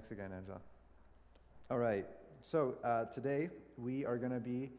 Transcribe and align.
Thanks 0.00 0.12
again, 0.12 0.32
Angela. 0.34 0.60
All 1.70 1.76
right, 1.76 2.06
so 2.40 2.76
uh, 2.82 3.04
today 3.04 3.50
we 3.76 4.06
are 4.06 4.16
going 4.16 4.32
to 4.32 4.40
be 4.40 4.70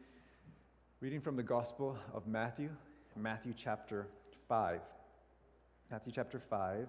reading 0.98 1.20
from 1.20 1.36
the 1.36 1.44
Gospel 1.44 1.96
of 2.12 2.26
Matthew, 2.26 2.70
Matthew 3.14 3.54
chapter 3.56 4.08
5. 4.48 4.80
Matthew 5.92 6.12
chapter 6.12 6.40
5, 6.40 6.88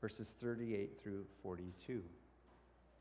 verses 0.00 0.34
38 0.40 0.98
through 1.02 1.26
42. 1.42 2.02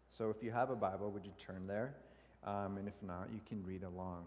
So 0.10 0.30
if 0.30 0.44
you 0.44 0.52
have 0.52 0.70
a 0.72 0.76
Bible, 0.76 1.10
would 1.10 1.26
you 1.26 1.32
turn 1.40 1.68
there? 1.68 1.96
Um, 2.44 2.76
and 2.76 2.86
if 2.86 3.02
not, 3.02 3.30
you 3.32 3.40
can 3.48 3.64
read 3.64 3.84
along. 3.84 4.26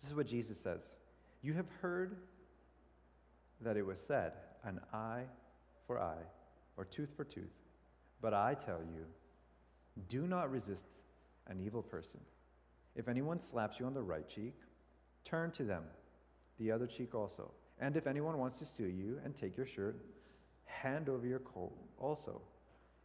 This 0.00 0.08
is 0.08 0.14
what 0.14 0.28
Jesus 0.28 0.60
says 0.60 0.94
You 1.42 1.54
have 1.54 1.66
heard 1.82 2.14
that 3.60 3.76
it 3.76 3.84
was 3.84 3.98
said, 3.98 4.34
an 4.62 4.78
eye 4.92 5.24
for 5.84 5.98
eye, 5.98 6.22
or 6.76 6.84
tooth 6.84 7.12
for 7.16 7.24
tooth. 7.24 7.63
But 8.20 8.34
I 8.34 8.54
tell 8.54 8.80
you, 8.80 9.06
do 10.08 10.26
not 10.26 10.50
resist 10.50 10.86
an 11.46 11.60
evil 11.60 11.82
person. 11.82 12.20
If 12.96 13.08
anyone 13.08 13.38
slaps 13.38 13.78
you 13.78 13.86
on 13.86 13.94
the 13.94 14.02
right 14.02 14.28
cheek, 14.28 14.54
turn 15.24 15.50
to 15.52 15.64
them 15.64 15.84
the 16.58 16.70
other 16.70 16.86
cheek 16.86 17.14
also. 17.14 17.50
And 17.80 17.96
if 17.96 18.06
anyone 18.06 18.38
wants 18.38 18.58
to 18.60 18.66
sue 18.66 18.86
you 18.86 19.20
and 19.24 19.34
take 19.34 19.56
your 19.56 19.66
shirt, 19.66 19.96
hand 20.64 21.08
over 21.08 21.26
your 21.26 21.40
coat 21.40 21.72
also. 21.98 22.40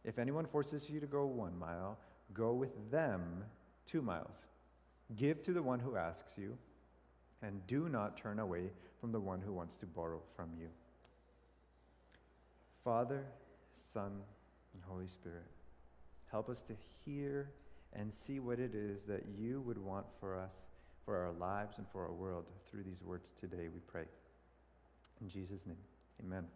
If 0.04 0.18
anyone 0.18 0.46
forces 0.46 0.88
you 0.88 1.00
to 1.00 1.06
go 1.06 1.26
one 1.26 1.58
mile, 1.58 1.98
go 2.32 2.52
with 2.52 2.90
them 2.90 3.44
two 3.86 4.00
miles. 4.02 4.46
Give 5.16 5.42
to 5.42 5.52
the 5.52 5.62
one 5.62 5.80
who 5.80 5.96
asks 5.96 6.38
you, 6.38 6.56
and 7.42 7.66
do 7.66 7.88
not 7.88 8.16
turn 8.16 8.38
away 8.38 8.70
from 9.00 9.12
the 9.12 9.20
one 9.20 9.40
who 9.40 9.52
wants 9.52 9.76
to 9.76 9.86
borrow 9.86 10.20
from 10.36 10.50
you. 10.58 10.68
Father, 12.84 13.24
Son, 13.74 14.12
and 14.74 14.82
Holy 14.86 15.06
Spirit. 15.06 15.46
Help 16.30 16.48
us 16.48 16.62
to 16.62 16.74
hear 17.04 17.50
and 17.92 18.12
see 18.12 18.38
what 18.38 18.58
it 18.58 18.74
is 18.74 19.04
that 19.06 19.24
you 19.36 19.60
would 19.62 19.78
want 19.78 20.06
for 20.20 20.38
us, 20.38 20.54
for 21.04 21.16
our 21.16 21.32
lives, 21.32 21.78
and 21.78 21.86
for 21.88 22.04
our 22.04 22.12
world 22.12 22.44
through 22.70 22.84
these 22.84 23.02
words 23.02 23.32
today, 23.40 23.68
we 23.72 23.80
pray. 23.86 24.04
In 25.20 25.28
Jesus' 25.28 25.66
name, 25.66 25.76
amen. 26.24 26.46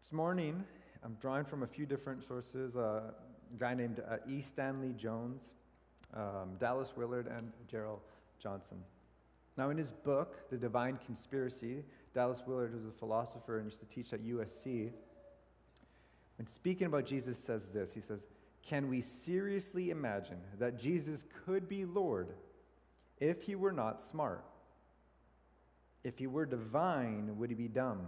This 0.00 0.12
morning, 0.12 0.64
I'm 1.04 1.16
drawing 1.20 1.44
from 1.44 1.62
a 1.62 1.66
few 1.66 1.86
different 1.86 2.24
sources 2.24 2.76
uh, 2.76 3.12
a 3.54 3.58
guy 3.58 3.74
named 3.74 4.02
uh, 4.08 4.16
E. 4.28 4.40
Stanley 4.40 4.92
Jones, 4.96 5.54
um, 6.14 6.56
Dallas 6.58 6.92
Willard, 6.96 7.26
and 7.26 7.52
Gerald 7.68 8.00
Johnson. 8.40 8.78
Now, 9.56 9.70
in 9.70 9.78
his 9.78 9.90
book, 9.90 10.50
The 10.50 10.56
Divine 10.56 10.98
Conspiracy, 11.06 11.82
Dallas 12.12 12.42
Willard, 12.46 12.72
who's 12.72 12.84
a 12.84 12.98
philosopher 12.98 13.58
and 13.58 13.66
used 13.66 13.80
to 13.80 13.86
teach 13.86 14.12
at 14.12 14.20
USC, 14.20 14.90
when 16.36 16.46
speaking 16.46 16.86
about 16.86 17.06
Jesus, 17.06 17.38
says 17.38 17.70
this 17.70 17.92
He 17.92 18.00
says, 18.00 18.26
Can 18.62 18.88
we 18.88 19.00
seriously 19.00 19.90
imagine 19.90 20.38
that 20.58 20.78
Jesus 20.78 21.24
could 21.44 21.68
be 21.68 21.84
Lord 21.84 22.34
if 23.18 23.42
he 23.42 23.54
were 23.54 23.72
not 23.72 24.02
smart? 24.02 24.44
If 26.04 26.18
he 26.18 26.26
were 26.26 26.46
divine, 26.46 27.36
would 27.38 27.50
he 27.50 27.56
be 27.56 27.68
dumb? 27.68 28.06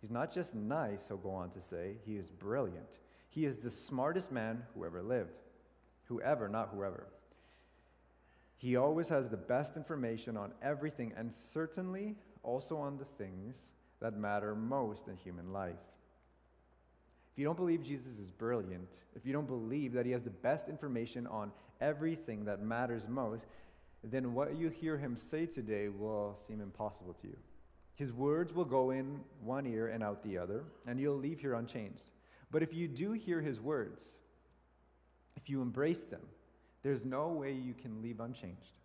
He's 0.00 0.10
not 0.10 0.32
just 0.32 0.54
nice, 0.54 1.06
he'll 1.06 1.16
go 1.16 1.30
on 1.30 1.50
to 1.50 1.60
say, 1.60 1.96
he 2.04 2.16
is 2.16 2.28
brilliant. 2.28 2.98
He 3.28 3.46
is 3.46 3.58
the 3.58 3.70
smartest 3.70 4.32
man 4.32 4.64
who 4.74 4.84
ever 4.84 5.00
lived. 5.00 5.42
Whoever, 6.04 6.48
not 6.48 6.70
whoever. 6.74 7.06
He 8.56 8.76
always 8.76 9.08
has 9.10 9.28
the 9.28 9.36
best 9.36 9.76
information 9.76 10.36
on 10.36 10.52
everything 10.60 11.12
and 11.16 11.32
certainly 11.32 12.16
also 12.42 12.78
on 12.78 12.98
the 12.98 13.04
things 13.04 13.72
that 14.00 14.16
matter 14.16 14.54
most 14.54 15.08
in 15.08 15.16
human 15.16 15.52
life. 15.52 15.76
If 17.32 17.38
you 17.38 17.46
don't 17.46 17.56
believe 17.56 17.82
Jesus 17.82 18.18
is 18.18 18.30
brilliant, 18.30 18.90
if 19.16 19.24
you 19.24 19.32
don't 19.32 19.46
believe 19.46 19.94
that 19.94 20.04
he 20.04 20.12
has 20.12 20.24
the 20.24 20.30
best 20.30 20.68
information 20.68 21.26
on 21.26 21.50
everything 21.80 22.44
that 22.44 22.62
matters 22.62 23.08
most, 23.08 23.46
then 24.04 24.34
what 24.34 24.56
you 24.56 24.68
hear 24.68 24.98
him 24.98 25.16
say 25.16 25.46
today 25.46 25.88
will 25.88 26.34
seem 26.46 26.60
impossible 26.60 27.14
to 27.14 27.28
you. 27.28 27.36
His 27.94 28.12
words 28.12 28.52
will 28.52 28.66
go 28.66 28.90
in 28.90 29.20
one 29.42 29.66
ear 29.66 29.88
and 29.88 30.02
out 30.02 30.22
the 30.22 30.36
other, 30.36 30.64
and 30.86 31.00
you'll 31.00 31.16
leave 31.16 31.40
here 31.40 31.54
unchanged. 31.54 32.10
But 32.50 32.62
if 32.62 32.74
you 32.74 32.86
do 32.86 33.12
hear 33.12 33.40
his 33.40 33.60
words, 33.60 34.04
if 35.36 35.48
you 35.48 35.62
embrace 35.62 36.04
them, 36.04 36.22
there's 36.82 37.06
no 37.06 37.28
way 37.28 37.52
you 37.52 37.72
can 37.72 38.02
leave 38.02 38.20
unchanged. 38.20 38.78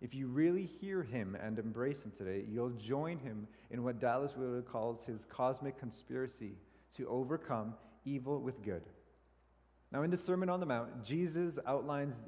If 0.00 0.14
you 0.14 0.28
really 0.28 0.64
hear 0.64 1.02
him 1.02 1.36
and 1.40 1.58
embrace 1.58 2.02
him 2.02 2.12
today, 2.16 2.44
you'll 2.48 2.70
join 2.70 3.18
him 3.18 3.46
in 3.70 3.84
what 3.84 4.00
Dallas 4.00 4.36
Willard 4.36 4.66
calls 4.66 5.04
his 5.04 5.24
cosmic 5.24 5.78
conspiracy 5.78 6.54
to 6.96 7.06
overcome 7.08 7.74
evil 8.04 8.40
with 8.40 8.62
good. 8.62 8.82
Now, 9.90 10.02
in 10.02 10.10
the 10.10 10.16
Sermon 10.16 10.48
on 10.48 10.60
the 10.60 10.66
Mount, 10.66 11.04
Jesus 11.04 11.58
outlines 11.66 12.20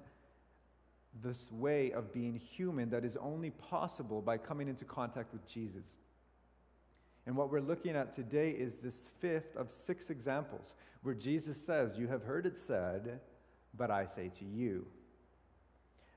this 1.23 1.51
way 1.51 1.93
of 1.93 2.13
being 2.13 2.37
human 2.37 2.91
that 2.91 3.05
is 3.05 3.17
only 3.17 3.51
possible 3.51 4.23
by 4.23 4.39
coming 4.39 4.69
into 4.69 4.85
contact 4.85 5.33
with 5.33 5.47
Jesus. 5.47 5.97
And 7.27 7.37
what 7.37 7.51
we're 7.51 7.61
looking 7.61 7.97
at 7.97 8.13
today 8.13 8.51
is 8.51 8.77
this 8.77 9.03
fifth 9.21 9.57
of 9.57 9.71
six 9.71 10.11
examples 10.11 10.73
where 11.03 11.15
Jesus 11.15 11.57
says, 11.61 11.99
You 11.99 12.09
have 12.09 12.23
heard 12.23 12.47
it 12.47 12.57
said, 12.57 13.21
but 13.77 13.91
I 13.91 14.07
say 14.07 14.29
to 14.39 14.45
you. 14.45 14.87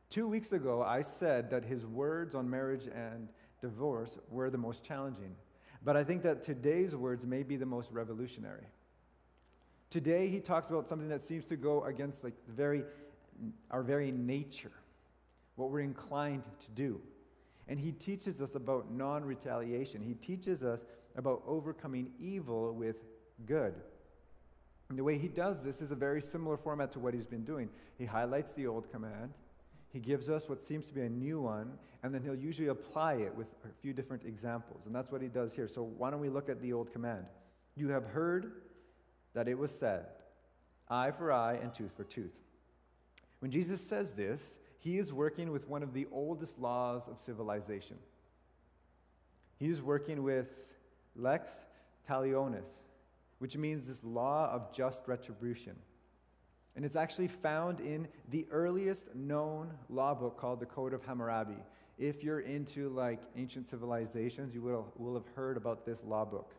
Two 0.09 0.27
weeks 0.27 0.53
ago, 0.53 0.83
I 0.83 1.01
said 1.01 1.49
that 1.49 1.65
his 1.65 1.85
words 1.85 2.35
on 2.35 2.49
marriage 2.49 2.87
and 2.87 3.29
divorce 3.61 4.19
were 4.29 4.49
the 4.49 4.57
most 4.57 4.83
challenging. 4.83 5.35
But 5.83 5.97
I 5.97 6.03
think 6.03 6.23
that 6.23 6.43
today's 6.43 6.95
words 6.95 7.25
may 7.25 7.43
be 7.43 7.55
the 7.55 7.65
most 7.65 7.91
revolutionary. 7.91 8.67
Today, 9.89 10.27
he 10.27 10.39
talks 10.39 10.69
about 10.69 10.87
something 10.87 11.09
that 11.09 11.21
seems 11.21 11.45
to 11.45 11.55
go 11.55 11.83
against 11.83 12.23
like 12.23 12.33
very, 12.47 12.83
our 13.69 13.83
very 13.83 14.11
nature, 14.11 14.71
what 15.55 15.69
we're 15.69 15.81
inclined 15.81 16.43
to 16.61 16.71
do. 16.71 17.01
And 17.67 17.79
he 17.79 17.91
teaches 17.91 18.41
us 18.41 18.55
about 18.55 18.91
non 18.91 19.23
retaliation. 19.23 20.01
He 20.01 20.15
teaches 20.15 20.63
us 20.63 20.83
about 21.15 21.43
overcoming 21.45 22.11
evil 22.19 22.73
with 22.73 23.03
good. 23.45 23.75
And 24.89 24.97
the 24.97 25.03
way 25.03 25.17
he 25.17 25.27
does 25.27 25.63
this 25.63 25.81
is 25.81 25.91
a 25.91 25.95
very 25.95 26.21
similar 26.21 26.57
format 26.57 26.91
to 26.93 26.99
what 26.99 27.13
he's 27.13 27.25
been 27.25 27.43
doing. 27.43 27.69
He 27.97 28.05
highlights 28.05 28.51
the 28.51 28.67
old 28.67 28.91
command, 28.91 29.33
he 29.93 29.99
gives 29.99 30.27
us 30.27 30.49
what 30.49 30.59
seems 30.59 30.87
to 30.87 30.93
be 30.93 31.01
a 31.01 31.09
new 31.09 31.39
one, 31.39 31.77
and 32.01 32.13
then 32.13 32.23
he'll 32.23 32.35
usually 32.35 32.69
apply 32.69 33.13
it 33.13 33.35
with 33.35 33.47
a 33.63 33.71
few 33.79 33.93
different 33.93 34.25
examples. 34.25 34.87
And 34.87 34.95
that's 34.95 35.11
what 35.11 35.21
he 35.21 35.27
does 35.27 35.53
here. 35.53 35.67
So 35.67 35.83
why 35.83 36.09
don't 36.09 36.19
we 36.19 36.29
look 36.29 36.49
at 36.49 36.59
the 36.59 36.73
old 36.73 36.91
command? 36.91 37.25
You 37.75 37.89
have 37.89 38.03
heard 38.03 38.53
that 39.35 39.47
it 39.47 39.57
was 39.57 39.71
said, 39.71 40.07
eye 40.89 41.11
for 41.11 41.31
eye 41.31 41.59
and 41.61 41.71
tooth 41.71 41.93
for 41.95 42.03
tooth. 42.03 42.33
When 43.39 43.51
Jesus 43.51 43.81
says 43.81 44.13
this, 44.13 44.57
he 44.79 44.97
is 44.97 45.13
working 45.13 45.51
with 45.51 45.69
one 45.69 45.83
of 45.83 45.93
the 45.93 46.07
oldest 46.11 46.59
laws 46.59 47.07
of 47.07 47.19
civilization. 47.19 47.97
He 49.57 49.69
is 49.69 49.81
working 49.81 50.23
with 50.23 50.47
lex 51.15 51.65
talionis, 52.09 52.67
which 53.37 53.55
means 53.55 53.87
this 53.87 54.03
law 54.03 54.49
of 54.51 54.73
just 54.73 55.07
retribution. 55.07 55.75
And 56.75 56.83
it's 56.83 56.95
actually 56.95 57.27
found 57.27 57.79
in 57.79 58.07
the 58.29 58.47
earliest 58.49 59.13
known 59.15 59.73
law 59.89 60.15
book 60.15 60.37
called 60.37 60.59
the 60.59 60.65
Code 60.65 60.93
of 60.93 61.05
Hammurabi. 61.05 61.57
If 61.99 62.23
you're 62.23 62.39
into 62.39 62.89
like 62.89 63.21
ancient 63.35 63.67
civilizations, 63.67 64.55
you 64.55 64.61
will, 64.61 64.91
will 64.97 65.13
have 65.13 65.27
heard 65.35 65.57
about 65.57 65.85
this 65.85 66.03
law 66.03 66.25
book. 66.25 66.55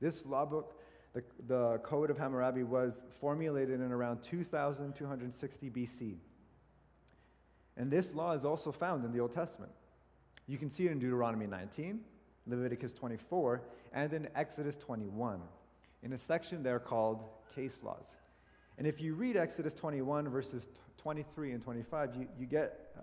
This 0.00 0.26
law 0.26 0.44
book, 0.44 0.80
the, 1.12 1.22
the 1.46 1.78
Code 1.84 2.10
of 2.10 2.18
Hammurabi, 2.18 2.64
was 2.64 3.04
formulated 3.10 3.80
in 3.80 3.92
around 3.92 4.20
2260 4.22 5.70
BC. 5.70 6.16
And 7.76 7.90
this 7.90 8.14
law 8.14 8.32
is 8.32 8.44
also 8.44 8.72
found 8.72 9.04
in 9.04 9.12
the 9.12 9.20
Old 9.20 9.32
Testament. 9.32 9.72
You 10.46 10.58
can 10.58 10.68
see 10.68 10.86
it 10.86 10.92
in 10.92 10.98
Deuteronomy 10.98 11.46
19, 11.46 12.00
Leviticus 12.46 12.92
24, 12.92 13.62
and 13.92 14.12
in 14.12 14.28
Exodus 14.34 14.76
21, 14.76 15.40
in 16.02 16.12
a 16.12 16.18
section 16.18 16.64
there 16.64 16.80
called 16.80 17.22
case 17.54 17.82
laws. 17.84 18.16
And 18.78 18.86
if 18.86 19.00
you 19.00 19.14
read 19.14 19.36
Exodus 19.36 19.74
21, 19.74 20.28
verses 20.28 20.68
23 20.98 21.52
and 21.52 21.62
25, 21.62 22.16
you, 22.16 22.28
you 22.38 22.46
get 22.46 22.92
uh, 22.98 23.02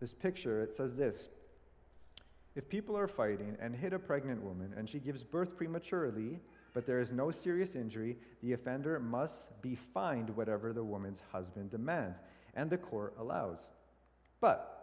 this 0.00 0.12
picture. 0.12 0.62
It 0.62 0.72
says 0.72 0.96
this 0.96 1.28
If 2.54 2.68
people 2.68 2.96
are 2.96 3.08
fighting 3.08 3.56
and 3.60 3.74
hit 3.74 3.92
a 3.92 3.98
pregnant 3.98 4.42
woman 4.42 4.74
and 4.76 4.88
she 4.88 4.98
gives 4.98 5.24
birth 5.24 5.56
prematurely, 5.56 6.40
but 6.72 6.86
there 6.86 6.98
is 6.98 7.12
no 7.12 7.30
serious 7.30 7.76
injury, 7.76 8.16
the 8.42 8.52
offender 8.52 8.98
must 8.98 9.60
be 9.62 9.74
fined 9.74 10.30
whatever 10.30 10.72
the 10.72 10.84
woman's 10.84 11.22
husband 11.32 11.70
demands, 11.70 12.18
and 12.54 12.68
the 12.68 12.78
court 12.78 13.14
allows. 13.18 13.68
But 14.40 14.74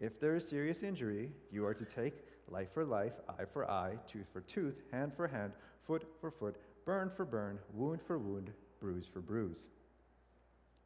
if 0.00 0.20
there 0.20 0.36
is 0.36 0.48
serious 0.48 0.82
injury, 0.82 1.32
you 1.50 1.66
are 1.66 1.74
to 1.74 1.84
take 1.84 2.14
life 2.48 2.72
for 2.72 2.84
life, 2.84 3.14
eye 3.28 3.44
for 3.52 3.68
eye, 3.68 3.98
tooth 4.06 4.28
for 4.32 4.40
tooth, 4.42 4.80
hand 4.92 5.12
for 5.12 5.26
hand, 5.26 5.52
foot 5.84 6.04
for 6.20 6.30
foot, 6.30 6.56
burn 6.84 7.10
for 7.10 7.24
burn, 7.24 7.58
wound 7.74 8.00
for 8.00 8.16
wound, 8.18 8.52
bruise 8.80 9.06
for 9.06 9.20
bruise. 9.20 9.68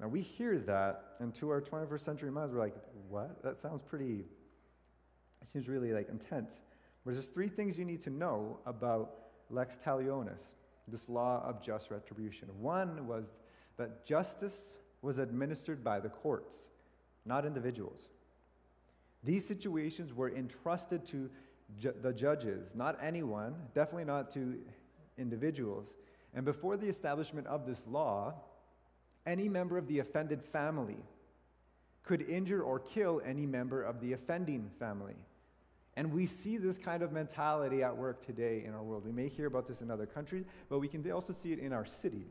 Now 0.00 0.08
we 0.08 0.20
hear 0.20 0.58
that, 0.58 1.14
and 1.20 1.34
to 1.34 1.50
our 1.50 1.60
21st 1.60 2.00
century 2.00 2.30
minds, 2.30 2.52
we're 2.52 2.60
like, 2.60 2.74
what? 3.08 3.42
That 3.42 3.58
sounds 3.58 3.82
pretty, 3.82 4.24
it 5.40 5.46
seems 5.46 5.68
really 5.68 5.92
like 5.92 6.08
intense. 6.08 6.60
But 7.04 7.14
there's 7.14 7.28
three 7.28 7.48
things 7.48 7.78
you 7.78 7.84
need 7.84 8.02
to 8.02 8.10
know 8.10 8.58
about 8.66 9.18
lex 9.50 9.78
talionis. 9.84 10.42
this 10.88 11.08
law 11.08 11.42
of 11.44 11.62
just 11.62 11.90
retribution. 11.90 12.48
One 12.60 13.06
was 13.06 13.38
that 13.76 14.04
justice 14.04 14.72
was 15.00 15.18
administered 15.18 15.84
by 15.84 16.00
the 16.00 16.08
courts, 16.08 16.68
not 17.24 17.44
individuals. 17.46 18.08
These 19.22 19.46
situations 19.46 20.12
were 20.12 20.34
entrusted 20.34 21.04
to 21.06 21.30
ju- 21.78 21.94
the 22.02 22.12
judges, 22.12 22.74
not 22.74 22.98
anyone, 23.00 23.54
definitely 23.74 24.04
not 24.04 24.30
to 24.30 24.58
individuals. 25.18 25.94
And 26.34 26.44
before 26.44 26.76
the 26.76 26.88
establishment 26.88 27.46
of 27.46 27.66
this 27.66 27.86
law, 27.86 28.34
any 29.26 29.48
member 29.48 29.76
of 29.78 29.86
the 29.86 29.98
offended 29.98 30.42
family 30.42 31.04
could 32.02 32.22
injure 32.22 32.62
or 32.62 32.80
kill 32.80 33.20
any 33.24 33.46
member 33.46 33.82
of 33.82 34.00
the 34.00 34.12
offending 34.12 34.70
family. 34.78 35.14
And 35.94 36.12
we 36.12 36.26
see 36.26 36.56
this 36.56 36.78
kind 36.78 37.02
of 37.02 37.12
mentality 37.12 37.82
at 37.82 37.96
work 37.96 38.24
today 38.24 38.64
in 38.66 38.72
our 38.72 38.82
world. 38.82 39.04
We 39.04 39.12
may 39.12 39.28
hear 39.28 39.46
about 39.46 39.68
this 39.68 39.82
in 39.82 39.90
other 39.90 40.06
countries, 40.06 40.46
but 40.68 40.78
we 40.78 40.88
can 40.88 41.08
also 41.12 41.32
see 41.32 41.52
it 41.52 41.58
in 41.58 41.72
our 41.72 41.84
city. 41.84 42.26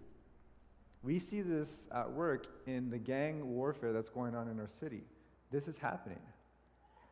We 1.04 1.20
see 1.20 1.42
this 1.42 1.88
at 1.94 2.12
work 2.12 2.48
in 2.66 2.90
the 2.90 2.98
gang 2.98 3.56
warfare 3.56 3.94
that's 3.94 4.10
going 4.10 4.36
on 4.36 4.48
in 4.48 4.60
our 4.60 4.68
city. 4.68 5.04
This 5.52 5.68
is 5.68 5.78
happening. 5.78 6.20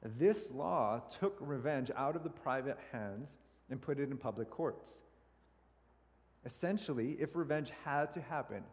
This 0.03 0.51
law 0.51 1.01
took 1.19 1.37
revenge 1.39 1.91
out 1.95 2.15
of 2.15 2.23
the 2.23 2.29
private 2.29 2.77
hands 2.91 3.35
and 3.69 3.81
put 3.81 3.99
it 3.99 4.09
in 4.09 4.17
public 4.17 4.49
courts. 4.49 4.89
Essentially, 6.45 7.11
if 7.13 7.35
revenge 7.35 7.71
had 7.83 8.11
to 8.11 8.21
happen, 8.21 8.63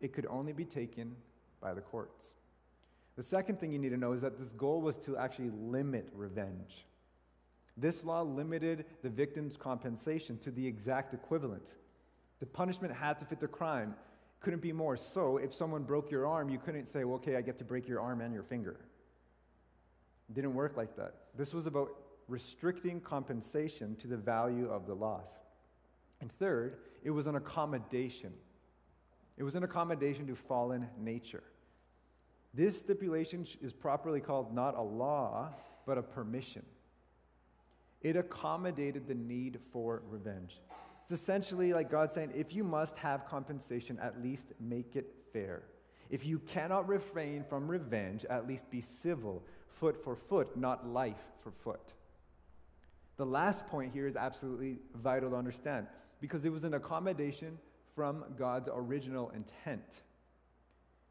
it 0.00 0.12
could 0.12 0.26
only 0.26 0.52
be 0.52 0.64
taken 0.64 1.14
by 1.60 1.74
the 1.74 1.80
courts. 1.80 2.34
The 3.16 3.22
second 3.22 3.60
thing 3.60 3.72
you 3.72 3.78
need 3.78 3.90
to 3.90 3.96
know 3.96 4.12
is 4.12 4.22
that 4.22 4.38
this 4.38 4.52
goal 4.52 4.80
was 4.80 4.96
to 4.98 5.16
actually 5.18 5.50
limit 5.50 6.08
revenge. 6.14 6.86
This 7.76 8.04
law 8.04 8.22
limited 8.22 8.86
the 9.02 9.10
victim's 9.10 9.56
compensation 9.56 10.38
to 10.38 10.50
the 10.50 10.66
exact 10.66 11.14
equivalent. 11.14 11.74
The 12.40 12.46
punishment 12.46 12.94
had 12.94 13.18
to 13.18 13.24
fit 13.24 13.40
the 13.40 13.48
crime, 13.48 13.94
couldn't 14.40 14.60
be 14.60 14.72
more. 14.72 14.96
So, 14.96 15.36
if 15.36 15.54
someone 15.54 15.84
broke 15.84 16.10
your 16.10 16.26
arm, 16.26 16.48
you 16.48 16.58
couldn't 16.58 16.86
say, 16.86 17.04
well, 17.04 17.16
okay, 17.16 17.36
I 17.36 17.42
get 17.42 17.58
to 17.58 17.64
break 17.64 17.86
your 17.86 18.00
arm 18.00 18.20
and 18.20 18.34
your 18.34 18.42
finger. 18.42 18.80
It 20.28 20.34
didn't 20.34 20.54
work 20.54 20.76
like 20.76 20.96
that. 20.96 21.14
This 21.36 21.54
was 21.54 21.66
about 21.66 21.90
restricting 22.28 23.00
compensation 23.00 23.94
to 23.96 24.08
the 24.08 24.16
value 24.16 24.68
of 24.68 24.86
the 24.86 24.94
loss. 24.94 25.38
And 26.22 26.32
third, 26.32 26.78
it 27.02 27.10
was 27.10 27.26
an 27.26 27.34
accommodation. 27.34 28.32
It 29.36 29.42
was 29.42 29.56
an 29.56 29.64
accommodation 29.64 30.26
to 30.28 30.36
fallen 30.36 30.88
nature. 30.96 31.42
This 32.54 32.78
stipulation 32.78 33.44
is 33.60 33.72
properly 33.72 34.20
called 34.20 34.54
not 34.54 34.76
a 34.76 34.82
law, 34.82 35.52
but 35.84 35.98
a 35.98 36.02
permission. 36.02 36.64
It 38.02 38.16
accommodated 38.16 39.08
the 39.08 39.14
need 39.14 39.58
for 39.72 40.02
revenge. 40.08 40.60
It's 41.02 41.10
essentially 41.10 41.72
like 41.72 41.90
God 41.90 42.12
saying, 42.12 42.32
if 42.36 42.54
you 42.54 42.62
must 42.62 42.96
have 42.98 43.26
compensation, 43.26 43.98
at 44.00 44.22
least 44.22 44.52
make 44.60 44.94
it 44.94 45.12
fair. 45.32 45.62
If 46.08 46.24
you 46.24 46.38
cannot 46.38 46.88
refrain 46.88 47.42
from 47.42 47.66
revenge, 47.66 48.24
at 48.26 48.46
least 48.46 48.70
be 48.70 48.80
civil, 48.80 49.42
foot 49.66 50.04
for 50.04 50.14
foot, 50.14 50.56
not 50.56 50.86
life 50.86 51.24
for 51.38 51.50
foot. 51.50 51.94
The 53.16 53.26
last 53.26 53.66
point 53.66 53.92
here 53.92 54.06
is 54.06 54.16
absolutely 54.16 54.78
vital 54.94 55.30
to 55.30 55.36
understand 55.36 55.86
because 56.20 56.44
it 56.44 56.52
was 56.52 56.64
an 56.64 56.74
accommodation 56.74 57.58
from 57.94 58.24
God's 58.38 58.68
original 58.72 59.30
intent. 59.30 60.00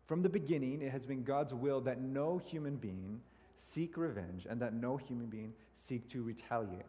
From 0.06 0.22
the 0.22 0.30
beginning, 0.30 0.82
it 0.82 0.92
has 0.92 1.06
been 1.06 1.24
God's 1.24 1.54
will 1.54 1.82
that 1.82 2.02
no 2.02 2.38
human 2.38 2.76
being 2.76 3.22
seek 3.56 3.98
revenge 3.98 4.48
and 4.50 4.62
that 4.62 4.74
no 4.74 4.98
human 4.98 5.28
being 5.28 5.54
seek 5.74 6.10
to 6.10 6.24
retaliate. 6.24 6.86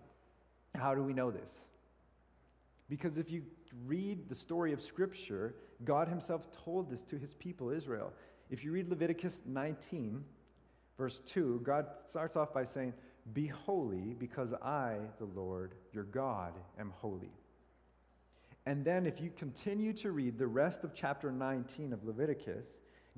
How 0.75 0.95
do 0.95 1.03
we 1.03 1.13
know 1.13 1.31
this? 1.31 1.69
Because 2.89 3.19
if 3.19 3.31
you 3.31 3.43
read 3.87 4.29
the 4.29 4.35
story 4.35 4.73
of 4.73 4.81
Scripture, 4.81 5.55
God 5.85 6.09
Himself 6.09 6.51
told 6.53 6.91
this 6.91 7.03
to 7.05 7.17
His 7.19 7.35
people, 7.35 7.71
Israel. 7.71 8.13
If 8.51 8.65
you 8.65 8.73
read 8.73 8.89
Leviticus 8.89 9.43
19, 9.47 10.25
verse 10.97 11.21
2, 11.21 11.61
God 11.63 11.87
starts 12.09 12.37
off 12.37 12.53
by 12.53 12.65
saying, 12.65 12.95
Be 13.33 13.47
holy, 13.47 14.15
because 14.19 14.53
I, 14.53 14.99
the 15.19 15.27
Lord, 15.27 15.75
your 15.93 16.05
God, 16.05 16.55
am 16.79 16.93
holy. 16.97 17.33
And 18.67 18.85
then, 18.85 19.07
if 19.07 19.21
you 19.21 19.31
continue 19.31 19.93
to 19.95 20.13
read 20.13 20.39
the 20.39 20.47
rest 20.47 20.85
of 20.85 20.95
chapter 20.95 21.31
19 21.31 21.93
of 21.93 22.05
Leviticus, 22.05 22.67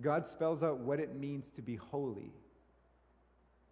God 0.01 0.27
spells 0.27 0.63
out 0.63 0.79
what 0.79 1.01
it 1.01 1.15
means 1.15 1.51
to 1.51 1.63
be 1.63 1.77
holy. 1.77 2.33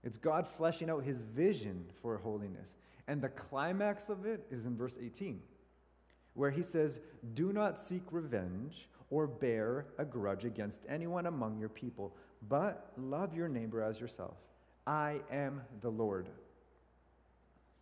It's 0.05 0.19
God 0.19 0.47
fleshing 0.47 0.91
out 0.91 1.05
his 1.05 1.23
vision 1.23 1.85
for 1.95 2.17
holiness. 2.19 2.75
And 3.09 3.21
the 3.21 3.29
climax 3.29 4.09
of 4.09 4.27
it 4.27 4.47
is 4.51 4.65
in 4.65 4.77
verse 4.77 4.99
18, 5.01 5.41
where 6.35 6.51
he 6.51 6.63
says, 6.63 7.01
Do 7.35 7.53
not 7.53 7.79
seek 7.79 8.03
revenge 8.11 8.89
or 9.11 9.27
bear 9.27 9.87
a 9.99 10.05
grudge 10.05 10.45
against 10.45 10.81
anyone 10.89 11.27
among 11.27 11.59
your 11.59 11.69
people, 11.69 12.17
but 12.49 12.93
love 12.97 13.35
your 13.35 13.49
neighbor 13.49 13.83
as 13.83 14.01
yourself. 14.01 14.37
I 14.87 15.21
am 15.31 15.63
the 15.81 15.91
Lord. 15.91 16.29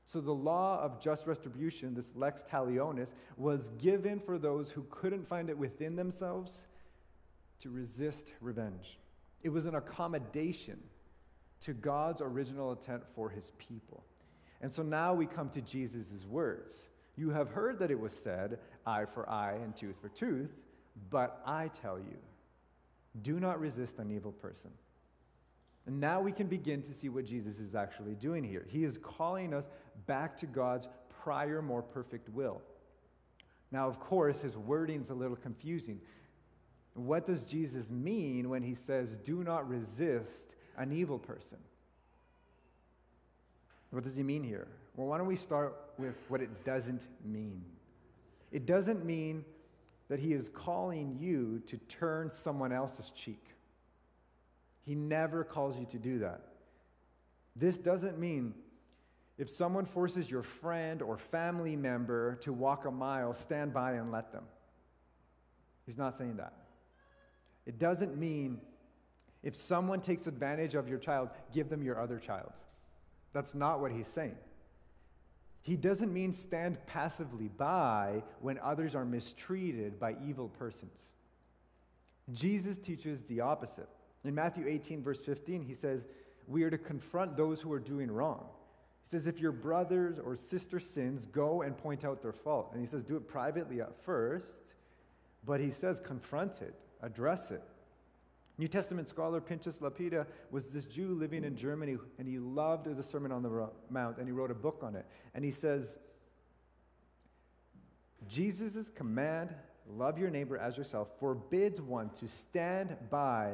So 0.04 0.20
the 0.20 0.32
law 0.32 0.80
of 0.82 1.00
just 1.00 1.26
retribution, 1.26 1.94
this 1.94 2.16
lex 2.16 2.42
talionis, 2.42 3.14
was 3.36 3.70
given 3.78 4.18
for 4.18 4.38
those 4.38 4.70
who 4.70 4.84
couldn't 4.90 5.26
find 5.26 5.48
it 5.48 5.56
within 5.56 5.94
themselves 5.94 6.66
to 7.60 7.70
resist 7.70 8.32
revenge. 8.40 8.98
It 9.42 9.50
was 9.50 9.66
an 9.66 9.76
accommodation 9.76 10.80
to 11.60 11.72
God's 11.74 12.20
original 12.20 12.72
intent 12.72 13.02
for 13.14 13.30
his 13.30 13.52
people. 13.58 14.04
And 14.60 14.72
so 14.72 14.82
now 14.82 15.14
we 15.14 15.26
come 15.26 15.48
to 15.50 15.60
Jesus' 15.60 16.26
words. 16.26 16.88
You 17.16 17.30
have 17.30 17.50
heard 17.50 17.78
that 17.78 17.90
it 17.90 18.00
was 18.00 18.12
said, 18.12 18.58
eye 18.86 19.04
for 19.04 19.28
eye 19.28 19.58
and 19.62 19.76
tooth 19.76 20.00
for 20.00 20.08
tooth, 20.08 20.56
but 21.08 21.40
I 21.46 21.68
tell 21.68 21.98
you, 21.98 22.16
do 23.22 23.38
not 23.40 23.60
resist 23.60 23.98
an 23.98 24.10
evil 24.10 24.32
person. 24.32 24.70
And 25.86 26.00
now 26.00 26.20
we 26.20 26.32
can 26.32 26.46
begin 26.46 26.82
to 26.82 26.92
see 26.92 27.08
what 27.08 27.24
Jesus 27.24 27.58
is 27.58 27.74
actually 27.74 28.14
doing 28.14 28.44
here. 28.44 28.66
He 28.68 28.84
is 28.84 28.98
calling 28.98 29.54
us 29.54 29.68
back 30.06 30.36
to 30.38 30.46
God's 30.46 30.88
prior, 31.08 31.62
more 31.62 31.82
perfect 31.82 32.28
will. 32.28 32.60
Now, 33.72 33.88
of 33.88 34.00
course, 34.00 34.40
his 34.40 34.56
wording's 34.56 35.10
a 35.10 35.14
little 35.14 35.36
confusing 35.36 36.00
what 36.94 37.26
does 37.26 37.46
Jesus 37.46 37.90
mean 37.90 38.48
when 38.48 38.62
he 38.62 38.74
says, 38.74 39.16
do 39.16 39.44
not 39.44 39.68
resist 39.68 40.56
an 40.76 40.92
evil 40.92 41.18
person? 41.18 41.58
What 43.90 44.04
does 44.04 44.16
he 44.16 44.22
mean 44.22 44.42
here? 44.42 44.68
Well, 44.96 45.08
why 45.08 45.18
don't 45.18 45.26
we 45.26 45.36
start 45.36 45.74
with 45.98 46.16
what 46.28 46.40
it 46.40 46.64
doesn't 46.64 47.02
mean? 47.24 47.64
It 48.52 48.66
doesn't 48.66 49.04
mean 49.04 49.44
that 50.08 50.18
he 50.18 50.32
is 50.32 50.48
calling 50.48 51.16
you 51.20 51.62
to 51.66 51.76
turn 51.88 52.30
someone 52.30 52.72
else's 52.72 53.10
cheek. 53.10 53.44
He 54.82 54.94
never 54.94 55.44
calls 55.44 55.78
you 55.78 55.86
to 55.86 55.98
do 55.98 56.20
that. 56.20 56.40
This 57.56 57.78
doesn't 57.78 58.18
mean 58.18 58.54
if 59.38 59.48
someone 59.48 59.84
forces 59.84 60.30
your 60.30 60.42
friend 60.42 61.02
or 61.02 61.16
family 61.16 61.76
member 61.76 62.36
to 62.42 62.52
walk 62.52 62.84
a 62.84 62.90
mile, 62.90 63.32
stand 63.34 63.72
by 63.72 63.92
and 63.92 64.12
let 64.12 64.32
them. 64.32 64.44
He's 65.86 65.96
not 65.96 66.16
saying 66.16 66.36
that. 66.36 66.52
It 67.66 67.78
doesn't 67.78 68.16
mean 68.16 68.60
if 69.42 69.54
someone 69.54 70.00
takes 70.00 70.26
advantage 70.26 70.74
of 70.74 70.88
your 70.88 70.98
child, 70.98 71.30
give 71.52 71.68
them 71.68 71.82
your 71.82 71.98
other 71.98 72.18
child. 72.18 72.52
That's 73.32 73.54
not 73.54 73.80
what 73.80 73.92
he's 73.92 74.08
saying. 74.08 74.36
He 75.62 75.76
doesn't 75.76 76.12
mean 76.12 76.32
stand 76.32 76.84
passively 76.86 77.48
by 77.48 78.22
when 78.40 78.58
others 78.58 78.94
are 78.94 79.04
mistreated 79.04 80.00
by 80.00 80.16
evil 80.26 80.48
persons. 80.48 81.00
Jesus 82.32 82.78
teaches 82.78 83.22
the 83.22 83.40
opposite. 83.40 83.88
In 84.24 84.34
Matthew 84.34 84.66
18, 84.66 85.02
verse 85.02 85.20
15, 85.20 85.62
he 85.62 85.74
says, 85.74 86.04
We 86.46 86.62
are 86.64 86.70
to 86.70 86.78
confront 86.78 87.36
those 87.36 87.60
who 87.60 87.72
are 87.72 87.80
doing 87.80 88.10
wrong. 88.10 88.46
He 89.02 89.08
says, 89.08 89.26
If 89.26 89.40
your 89.40 89.52
brothers 89.52 90.18
or 90.18 90.36
sister 90.36 90.78
sins, 90.78 91.26
go 91.26 91.62
and 91.62 91.76
point 91.76 92.04
out 92.04 92.22
their 92.22 92.32
fault. 92.32 92.70
And 92.72 92.80
he 92.80 92.86
says, 92.86 93.02
Do 93.02 93.16
it 93.16 93.26
privately 93.28 93.80
at 93.80 93.96
first, 93.96 94.74
but 95.44 95.60
he 95.60 95.70
says, 95.70 96.00
confront 96.00 96.60
it 96.60 96.74
address 97.02 97.50
it. 97.50 97.62
New 98.58 98.68
Testament 98.68 99.08
scholar 99.08 99.40
Pinchas 99.40 99.80
Lapide 99.80 100.26
was 100.50 100.70
this 100.70 100.84
Jew 100.84 101.08
living 101.08 101.44
in 101.44 101.56
Germany, 101.56 101.96
and 102.18 102.28
he 102.28 102.38
loved 102.38 102.94
the 102.94 103.02
Sermon 103.02 103.32
on 103.32 103.42
the 103.42 103.70
Mount, 103.88 104.18
and 104.18 104.26
he 104.26 104.32
wrote 104.32 104.50
a 104.50 104.54
book 104.54 104.80
on 104.82 104.94
it. 104.94 105.06
And 105.34 105.44
he 105.44 105.50
says, 105.50 105.96
Jesus' 108.28 108.90
command, 108.90 109.54
love 109.88 110.18
your 110.18 110.28
neighbor 110.28 110.58
as 110.58 110.76
yourself, 110.76 111.08
forbids 111.18 111.80
one 111.80 112.10
to 112.10 112.28
stand 112.28 112.96
by 113.08 113.52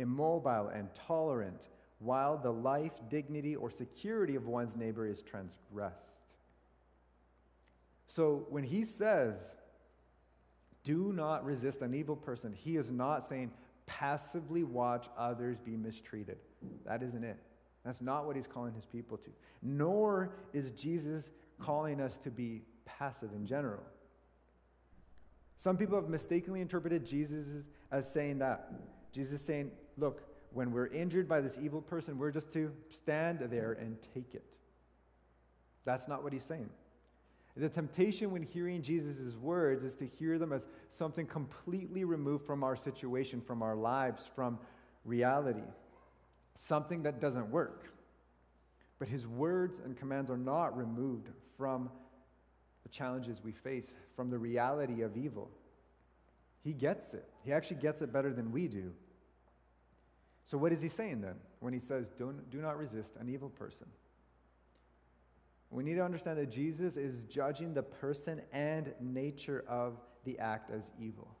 immobile 0.00 0.68
and 0.68 0.88
tolerant 0.94 1.68
while 1.98 2.38
the 2.38 2.52
life, 2.52 2.94
dignity, 3.08 3.54
or 3.54 3.70
security 3.70 4.34
of 4.34 4.46
one's 4.46 4.76
neighbor 4.76 5.06
is 5.06 5.22
transgressed. 5.22 6.34
So 8.06 8.46
when 8.48 8.64
he 8.64 8.82
says, 8.82 9.54
do 10.82 11.12
not 11.12 11.44
resist 11.44 11.82
an 11.82 11.94
evil 11.94 12.16
person. 12.16 12.52
He 12.52 12.76
is 12.76 12.90
not 12.90 13.22
saying 13.22 13.52
passively 13.86 14.64
watch 14.64 15.08
others 15.16 15.58
be 15.58 15.76
mistreated. 15.76 16.38
That 16.86 17.02
isn't 17.02 17.22
it. 17.22 17.36
That's 17.84 18.00
not 18.00 18.26
what 18.26 18.36
he's 18.36 18.46
calling 18.46 18.74
his 18.74 18.86
people 18.86 19.16
to. 19.18 19.30
Nor 19.62 20.32
is 20.52 20.72
Jesus 20.72 21.32
calling 21.58 22.00
us 22.00 22.18
to 22.18 22.30
be 22.30 22.62
passive 22.84 23.32
in 23.34 23.46
general. 23.46 23.82
Some 25.56 25.76
people 25.76 25.96
have 25.96 26.08
mistakenly 26.08 26.60
interpreted 26.60 27.04
Jesus 27.04 27.68
as 27.90 28.10
saying 28.10 28.38
that. 28.38 28.72
Jesus 29.12 29.40
is 29.40 29.46
saying, 29.46 29.70
look, 30.00 30.22
when 30.52 30.72
we're 30.72 30.88
injured 30.88 31.28
by 31.28 31.40
this 31.40 31.58
evil 31.60 31.80
person, 31.80 32.18
we're 32.18 32.32
just 32.32 32.52
to 32.54 32.72
stand 32.90 33.40
there 33.40 33.72
and 33.72 33.96
take 34.14 34.34
it. 34.34 34.44
That's 35.84 36.08
not 36.08 36.22
what 36.22 36.32
he's 36.32 36.44
saying. 36.44 36.70
The 37.56 37.68
temptation 37.68 38.30
when 38.30 38.42
hearing 38.42 38.80
Jesus' 38.80 39.36
words 39.36 39.82
is 39.82 39.94
to 39.96 40.06
hear 40.06 40.38
them 40.38 40.52
as 40.52 40.66
something 40.88 41.26
completely 41.26 42.04
removed 42.04 42.46
from 42.46 42.64
our 42.64 42.76
situation, 42.76 43.40
from 43.40 43.62
our 43.62 43.76
lives, 43.76 44.28
from 44.34 44.58
reality, 45.04 45.64
something 46.54 47.02
that 47.02 47.20
doesn't 47.20 47.50
work. 47.50 47.92
But 48.98 49.08
his 49.08 49.26
words 49.26 49.80
and 49.84 49.96
commands 49.96 50.30
are 50.30 50.36
not 50.36 50.76
removed 50.76 51.28
from 51.56 51.90
the 52.82 52.88
challenges 52.88 53.42
we 53.42 53.52
face, 53.52 53.92
from 54.14 54.30
the 54.30 54.38
reality 54.38 55.02
of 55.02 55.16
evil. 55.16 55.50
He 56.62 56.72
gets 56.72 57.14
it. 57.14 57.28
He 57.44 57.52
actually 57.52 57.80
gets 57.80 58.02
it 58.02 58.12
better 58.12 58.32
than 58.32 58.52
we 58.52 58.68
do. 58.68 58.92
So, 60.50 60.58
what 60.58 60.72
is 60.72 60.82
he 60.82 60.88
saying 60.88 61.20
then 61.20 61.36
when 61.60 61.72
he 61.72 61.78
says, 61.78 62.08
Don't, 62.08 62.50
do 62.50 62.58
not 62.58 62.76
resist 62.76 63.14
an 63.20 63.28
evil 63.28 63.50
person? 63.50 63.86
We 65.70 65.84
need 65.84 65.94
to 65.94 66.04
understand 66.04 66.38
that 66.38 66.50
Jesus 66.50 66.96
is 66.96 67.22
judging 67.22 67.72
the 67.72 67.84
person 67.84 68.42
and 68.52 68.92
nature 69.00 69.64
of 69.68 70.00
the 70.24 70.40
act 70.40 70.72
as 70.72 70.90
evil. 71.00 71.36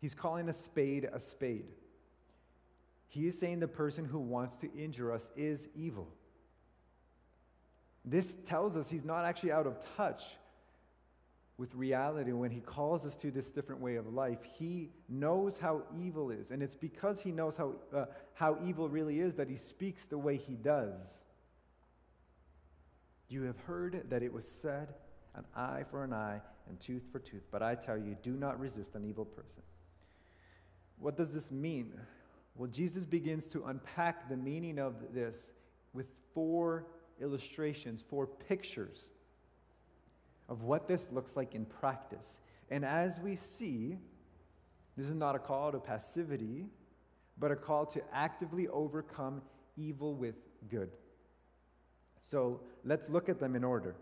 He's 0.00 0.14
calling 0.14 0.48
a 0.48 0.54
spade 0.54 1.06
a 1.12 1.20
spade. 1.20 1.66
He 3.08 3.26
is 3.26 3.38
saying 3.38 3.60
the 3.60 3.68
person 3.68 4.06
who 4.06 4.20
wants 4.20 4.56
to 4.56 4.72
injure 4.72 5.12
us 5.12 5.30
is 5.36 5.68
evil. 5.76 6.08
This 8.06 8.38
tells 8.46 8.74
us 8.74 8.88
he's 8.88 9.04
not 9.04 9.26
actually 9.26 9.52
out 9.52 9.66
of 9.66 9.76
touch 9.98 10.38
with 11.58 11.74
reality 11.74 12.32
when 12.32 12.50
he 12.50 12.60
calls 12.60 13.06
us 13.06 13.16
to 13.16 13.30
this 13.30 13.50
different 13.50 13.80
way 13.80 13.96
of 13.96 14.12
life. 14.12 14.38
He 14.58 14.90
knows 15.08 15.58
how 15.58 15.82
evil 15.96 16.30
is, 16.30 16.50
and 16.50 16.62
it's 16.62 16.74
because 16.74 17.20
he 17.20 17.32
knows 17.32 17.56
how, 17.56 17.74
uh, 17.94 18.06
how 18.34 18.58
evil 18.62 18.88
really 18.88 19.20
is 19.20 19.34
that 19.34 19.48
he 19.48 19.56
speaks 19.56 20.06
the 20.06 20.18
way 20.18 20.36
he 20.36 20.54
does. 20.54 21.24
You 23.28 23.42
have 23.42 23.58
heard 23.60 24.10
that 24.10 24.22
it 24.22 24.32
was 24.32 24.46
said, 24.46 24.94
an 25.34 25.44
eye 25.54 25.84
for 25.90 26.04
an 26.04 26.12
eye 26.12 26.40
and 26.68 26.78
tooth 26.78 27.04
for 27.10 27.18
tooth. 27.18 27.46
But 27.50 27.62
I 27.62 27.74
tell 27.74 27.96
you, 27.96 28.16
do 28.22 28.32
not 28.32 28.60
resist 28.60 28.94
an 28.94 29.04
evil 29.04 29.24
person. 29.24 29.62
What 30.98 31.16
does 31.16 31.32
this 31.32 31.50
mean? 31.50 31.92
Well, 32.54 32.68
Jesus 32.68 33.04
begins 33.04 33.48
to 33.48 33.64
unpack 33.64 34.28
the 34.28 34.36
meaning 34.36 34.78
of 34.78 35.12
this 35.12 35.50
with 35.92 36.14
four 36.32 36.86
illustrations, 37.20 38.02
four 38.02 38.26
pictures 38.26 39.12
of 40.48 40.62
what 40.62 40.88
this 40.88 41.10
looks 41.12 41.36
like 41.36 41.54
in 41.54 41.64
practice. 41.64 42.38
And 42.70 42.84
as 42.84 43.20
we 43.20 43.36
see, 43.36 43.98
this 44.96 45.06
is 45.06 45.14
not 45.14 45.34
a 45.34 45.38
call 45.38 45.72
to 45.72 45.78
passivity, 45.78 46.66
but 47.38 47.50
a 47.50 47.56
call 47.56 47.86
to 47.86 48.02
actively 48.12 48.68
overcome 48.68 49.42
evil 49.76 50.14
with 50.14 50.36
good. 50.70 50.90
So 52.20 52.60
let's 52.84 53.10
look 53.10 53.28
at 53.28 53.38
them 53.38 53.54
in 53.54 53.62
order. 53.62 53.94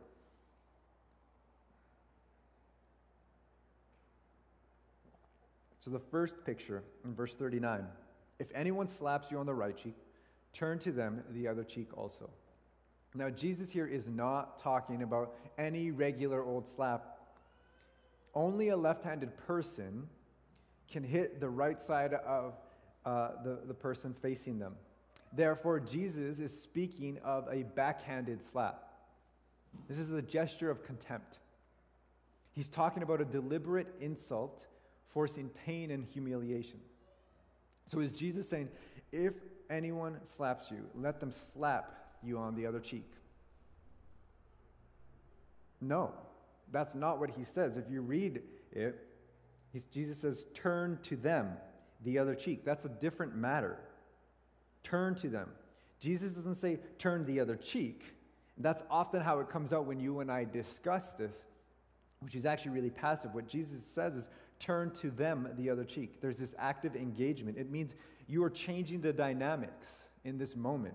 So 5.81 5.91
the 5.91 5.99
first 5.99 6.45
picture 6.47 6.83
in 7.05 7.15
verse 7.15 7.35
39 7.35 7.87
if 8.39 8.49
anyone 8.55 8.89
slaps 8.89 9.31
you 9.31 9.39
on 9.39 9.47
the 9.47 9.55
right 9.55 9.77
cheek, 9.77 9.95
turn 10.53 10.79
to 10.81 10.91
them 10.91 11.23
the 11.31 11.47
other 11.47 11.63
cheek 11.63 11.97
also. 11.97 12.29
Now, 13.15 13.31
Jesus 13.31 13.71
here 13.71 13.87
is 13.87 14.09
not 14.09 14.59
talking 14.59 15.03
about 15.03 15.35
any 15.57 15.93
regular 15.93 16.43
old 16.43 16.67
slap. 16.67 17.19
Only 18.35 18.71
a 18.71 18.77
left 18.77 19.05
handed 19.05 19.37
person 19.37 20.09
can 20.91 21.05
hit 21.05 21.39
the 21.39 21.49
right 21.49 21.81
side 21.81 22.15
of 22.15 22.55
uh, 23.07 23.43
the, 23.45 23.61
the 23.67 23.75
person 23.75 24.13
facing 24.13 24.59
them. 24.59 24.75
Therefore, 25.33 25.79
Jesus 25.79 26.41
is 26.41 26.61
speaking 26.61 27.19
of 27.25 27.47
a 27.51 27.63
backhanded 27.63 28.43
slap. 28.43 28.83
This 29.89 29.99
is 29.99 30.13
a 30.13 30.23
gesture 30.23 30.71
of 30.71 30.83
contempt. 30.85 31.39
He's 32.53 32.69
talking 32.69 33.03
about 33.03 33.21
a 33.21 33.25
deliberate 33.25 33.95
insult, 34.01 34.67
forcing 35.07 35.51
pain 35.51 35.93
and 35.93 36.05
humiliation. 36.05 36.81
So, 37.87 38.01
is 38.01 38.13
Jesus 38.13 38.49
saying, 38.49 38.71
if 39.13 39.35
anyone 39.71 40.19
slaps 40.25 40.71
you, 40.71 40.87
let 40.95 41.21
them 41.21 41.31
slap 41.31 42.04
you 42.25 42.39
on 42.39 42.55
the 42.55 42.67
other 42.67 42.81
cheek? 42.81 43.11
No, 45.81 46.13
that's 46.73 46.95
not 46.95 47.21
what 47.21 47.31
he 47.31 47.45
says. 47.45 47.77
If 47.77 47.91
you 47.91 48.01
read 48.01 48.43
it, 48.73 49.07
Jesus 49.91 50.19
says, 50.19 50.47
turn 50.55 50.99
to 51.03 51.17
them 51.17 51.57
the 52.05 52.19
other 52.19 52.35
cheek. 52.35 52.65
That's 52.65 52.85
a 52.85 52.89
different 52.89 53.37
matter. 53.37 53.79
Turn 54.83 55.15
to 55.17 55.29
them. 55.29 55.51
Jesus 55.99 56.33
doesn't 56.33 56.55
say, 56.55 56.79
turn 56.99 57.25
the 57.25 57.41
other 57.41 57.57
cheek. 57.57 58.03
That's 58.59 58.83
often 58.91 59.21
how 59.21 59.41
it 59.41 59.49
comes 59.49 59.73
out 59.73 59.87
when 59.87 59.99
you 59.99 60.21
and 60.21 60.31
I 60.31 60.45
discuss 60.45 61.13
this, 61.13 61.47
which 62.21 62.35
is 62.35 62.47
actually 62.47 62.73
really 62.73 62.91
passive. 62.91 63.35
What 63.35 63.49
Jesus 63.49 63.85
says 63.85 64.15
is, 64.15 64.29
turn 64.61 64.91
to 64.93 65.11
them 65.11 65.49
the 65.57 65.69
other 65.71 65.85
cheek. 65.85 66.21
There's 66.21 66.39
this 66.39 66.55
active 66.59 66.95
engagement. 66.95 67.59
It 67.59 67.71
means 67.71 67.95
you 68.29 68.45
are 68.45 68.51
changing 68.51 69.01
the 69.01 69.13
dynamics 69.13 70.05
in 70.25 70.39
this 70.39 70.55
moment. 70.55 70.95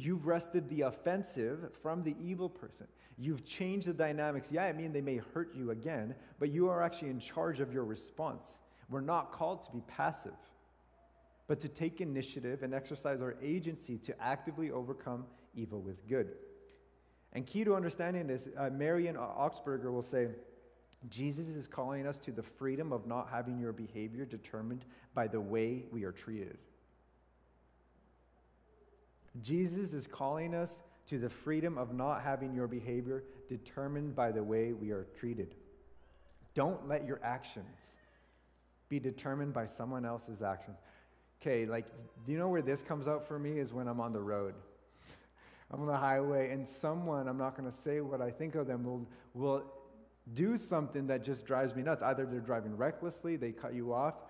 You've 0.00 0.26
wrested 0.26 0.68
the 0.68 0.82
offensive 0.82 1.76
from 1.76 2.02
the 2.02 2.16
evil 2.20 2.48
person. 2.48 2.86
You've 3.18 3.44
changed 3.44 3.86
the 3.86 3.92
dynamics. 3.92 4.50
Yeah, 4.50 4.64
I 4.64 4.72
mean, 4.72 4.92
they 4.92 5.00
may 5.00 5.20
hurt 5.34 5.54
you 5.54 5.70
again, 5.70 6.14
but 6.38 6.50
you 6.50 6.68
are 6.70 6.82
actually 6.82 7.10
in 7.10 7.18
charge 7.18 7.60
of 7.60 7.72
your 7.72 7.84
response. 7.84 8.58
We're 8.88 9.00
not 9.00 9.32
called 9.32 9.62
to 9.62 9.70
be 9.70 9.82
passive 9.86 10.34
but 11.50 11.58
to 11.58 11.68
take 11.68 12.00
initiative 12.00 12.62
and 12.62 12.72
exercise 12.72 13.20
our 13.20 13.34
agency 13.42 13.98
to 13.98 14.14
actively 14.22 14.70
overcome 14.70 15.24
evil 15.52 15.80
with 15.80 16.06
good. 16.06 16.28
And 17.32 17.44
key 17.44 17.64
to 17.64 17.74
understanding 17.74 18.28
this, 18.28 18.48
uh, 18.56 18.70
Marion 18.70 19.16
Oxberger 19.16 19.90
will 19.90 20.00
say, 20.00 20.28
Jesus 21.08 21.48
is 21.48 21.66
calling 21.66 22.06
us 22.06 22.20
to 22.20 22.30
the 22.30 22.42
freedom 22.44 22.92
of 22.92 23.04
not 23.04 23.30
having 23.32 23.58
your 23.58 23.72
behavior 23.72 24.24
determined 24.24 24.84
by 25.12 25.26
the 25.26 25.40
way 25.40 25.86
we 25.90 26.04
are 26.04 26.12
treated. 26.12 26.56
Jesus 29.42 29.92
is 29.92 30.06
calling 30.06 30.54
us 30.54 30.82
to 31.06 31.18
the 31.18 31.28
freedom 31.28 31.78
of 31.78 31.92
not 31.92 32.22
having 32.22 32.54
your 32.54 32.66
behavior 32.66 33.24
determined 33.48 34.14
by 34.14 34.32
the 34.32 34.42
way 34.42 34.72
we 34.72 34.90
are 34.90 35.06
treated. 35.18 35.54
Don't 36.54 36.86
let 36.86 37.06
your 37.06 37.20
actions 37.22 37.96
be 38.88 38.98
determined 38.98 39.52
by 39.52 39.64
someone 39.64 40.04
else's 40.04 40.42
actions 40.42 40.78
okay, 41.40 41.66
like, 41.66 41.86
do 42.26 42.32
you 42.32 42.38
know 42.38 42.48
where 42.48 42.62
this 42.62 42.82
comes 42.82 43.08
out 43.08 43.26
for 43.26 43.38
me? 43.38 43.58
Is 43.58 43.72
when 43.72 43.88
I'm 43.88 44.00
on 44.00 44.12
the 44.12 44.20
road. 44.20 44.54
I'm 45.70 45.80
on 45.80 45.86
the 45.86 45.96
highway, 45.96 46.50
and 46.50 46.66
someone, 46.66 47.28
I'm 47.28 47.38
not 47.38 47.56
to 47.56 47.70
say 47.70 48.00
what 48.00 48.20
I 48.20 48.30
think 48.30 48.54
of 48.54 48.66
them, 48.66 48.84
will, 48.84 49.08
will 49.34 49.64
do 50.34 50.56
something 50.56 51.06
that 51.06 51.24
just 51.24 51.46
drives 51.46 51.74
me 51.74 51.82
nuts. 51.82 52.02
Either 52.02 52.26
they're 52.26 52.40
driving 52.40 52.76
recklessly, 52.76 53.36
they 53.36 53.52
cut 53.52 53.74
you 53.74 53.92
off, 53.92 54.22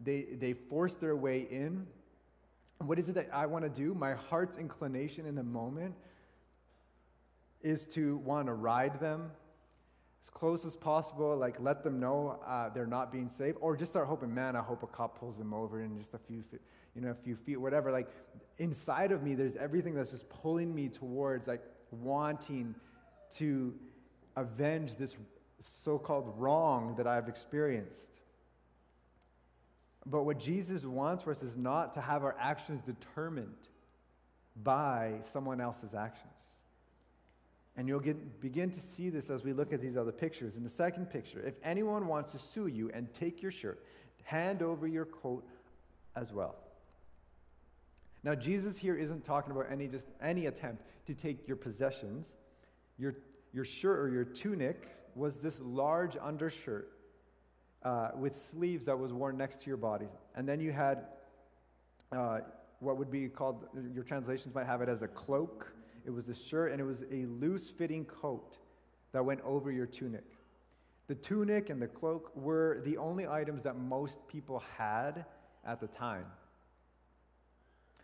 they, 0.00 0.22
they 0.22 0.52
force 0.52 0.96
their 0.96 1.16
way 1.16 1.46
in. 1.50 1.86
What 2.78 2.98
is 2.98 3.08
it 3.08 3.14
that 3.14 3.32
I 3.32 3.46
want 3.46 3.64
to 3.64 3.70
do? 3.70 3.94
My 3.94 4.14
heart's 4.14 4.58
inclination 4.58 5.26
in 5.26 5.34
the 5.34 5.42
moment 5.42 5.94
is 7.62 7.86
to 7.88 8.18
want 8.18 8.46
to 8.46 8.52
ride 8.52 9.00
them, 9.00 9.30
as 10.22 10.30
close 10.30 10.64
as 10.64 10.76
possible, 10.76 11.36
like 11.36 11.56
let 11.60 11.82
them 11.82 11.98
know 11.98 12.40
uh, 12.46 12.68
they're 12.68 12.86
not 12.86 13.10
being 13.10 13.28
safe, 13.28 13.54
or 13.60 13.76
just 13.76 13.92
start 13.92 14.06
hoping, 14.06 14.34
man, 14.34 14.56
I 14.56 14.60
hope 14.60 14.82
a 14.82 14.86
cop 14.86 15.18
pulls 15.18 15.38
them 15.38 15.54
over 15.54 15.82
in 15.82 15.96
just 15.98 16.14
a 16.14 16.18
few, 16.18 16.42
feet, 16.42 16.60
you 16.94 17.00
know, 17.00 17.10
a 17.10 17.14
few 17.14 17.34
feet, 17.34 17.56
whatever. 17.56 17.90
Like 17.90 18.08
inside 18.58 19.10
of 19.10 19.22
me, 19.22 19.34
there's 19.34 19.56
everything 19.56 19.94
that's 19.94 20.10
just 20.10 20.28
pulling 20.28 20.74
me 20.74 20.88
towards 20.88 21.48
like 21.48 21.62
wanting 21.90 22.74
to 23.36 23.74
avenge 24.36 24.96
this 24.96 25.16
so-called 25.60 26.34
wrong 26.36 26.94
that 26.96 27.06
I've 27.06 27.28
experienced. 27.28 28.10
But 30.06 30.22
what 30.22 30.38
Jesus 30.38 30.84
wants 30.84 31.24
for 31.24 31.32
us 31.32 31.42
is 31.42 31.56
not 31.56 31.94
to 31.94 32.00
have 32.00 32.22
our 32.22 32.36
actions 32.38 32.80
determined 32.80 33.56
by 34.62 35.14
someone 35.20 35.60
else's 35.60 35.94
actions. 35.94 36.38
And 37.76 37.88
you'll 37.88 38.00
get, 38.00 38.40
begin 38.40 38.70
to 38.70 38.80
see 38.80 39.10
this 39.10 39.28
as 39.28 39.44
we 39.44 39.52
look 39.52 39.72
at 39.72 39.82
these 39.82 39.96
other 39.96 40.12
pictures. 40.12 40.56
In 40.56 40.62
the 40.62 40.68
second 40.68 41.10
picture, 41.10 41.42
if 41.44 41.54
anyone 41.62 42.06
wants 42.06 42.32
to 42.32 42.38
sue 42.38 42.68
you 42.68 42.90
and 42.94 43.12
take 43.12 43.42
your 43.42 43.50
shirt, 43.50 43.84
hand 44.22 44.62
over 44.62 44.86
your 44.86 45.04
coat 45.04 45.44
as 46.14 46.32
well. 46.32 46.56
Now, 48.22 48.34
Jesus 48.34 48.78
here 48.78 48.96
isn't 48.96 49.24
talking 49.24 49.52
about 49.52 49.66
any 49.70 49.88
just 49.88 50.06
any 50.22 50.46
attempt 50.46 50.82
to 51.06 51.14
take 51.14 51.46
your 51.46 51.56
possessions. 51.56 52.36
Your, 52.98 53.16
your 53.52 53.64
shirt 53.64 53.98
or 53.98 54.08
your 54.08 54.24
tunic 54.24 54.88
was 55.14 55.40
this 55.40 55.60
large 55.60 56.16
undershirt 56.20 56.95
uh, 57.82 58.10
with 58.16 58.34
sleeves 58.34 58.86
that 58.86 58.98
was 58.98 59.12
worn 59.12 59.36
next 59.36 59.60
to 59.62 59.66
your 59.68 59.76
bodies. 59.76 60.10
And 60.34 60.48
then 60.48 60.60
you 60.60 60.72
had 60.72 61.06
uh, 62.12 62.40
what 62.80 62.96
would 62.98 63.10
be 63.10 63.28
called, 63.28 63.66
your 63.94 64.04
translations 64.04 64.54
might 64.54 64.66
have 64.66 64.82
it 64.82 64.88
as 64.88 65.02
a 65.02 65.08
cloak 65.08 65.72
it 66.06 66.14
was 66.14 66.28
a 66.28 66.34
shirt 66.34 66.70
and 66.70 66.80
it 66.80 66.84
was 66.84 67.02
a 67.10 67.26
loose 67.26 67.68
fitting 67.68 68.04
coat 68.04 68.58
that 69.12 69.24
went 69.24 69.40
over 69.42 69.72
your 69.72 69.86
tunic. 69.86 70.24
The 71.08 71.16
tunic 71.16 71.68
and 71.68 71.82
the 71.82 71.88
cloak 71.88 72.30
were 72.36 72.80
the 72.84 72.96
only 72.96 73.26
items 73.26 73.62
that 73.62 73.76
most 73.76 74.26
people 74.28 74.62
had 74.78 75.24
at 75.64 75.80
the 75.80 75.88
time. 75.88 76.26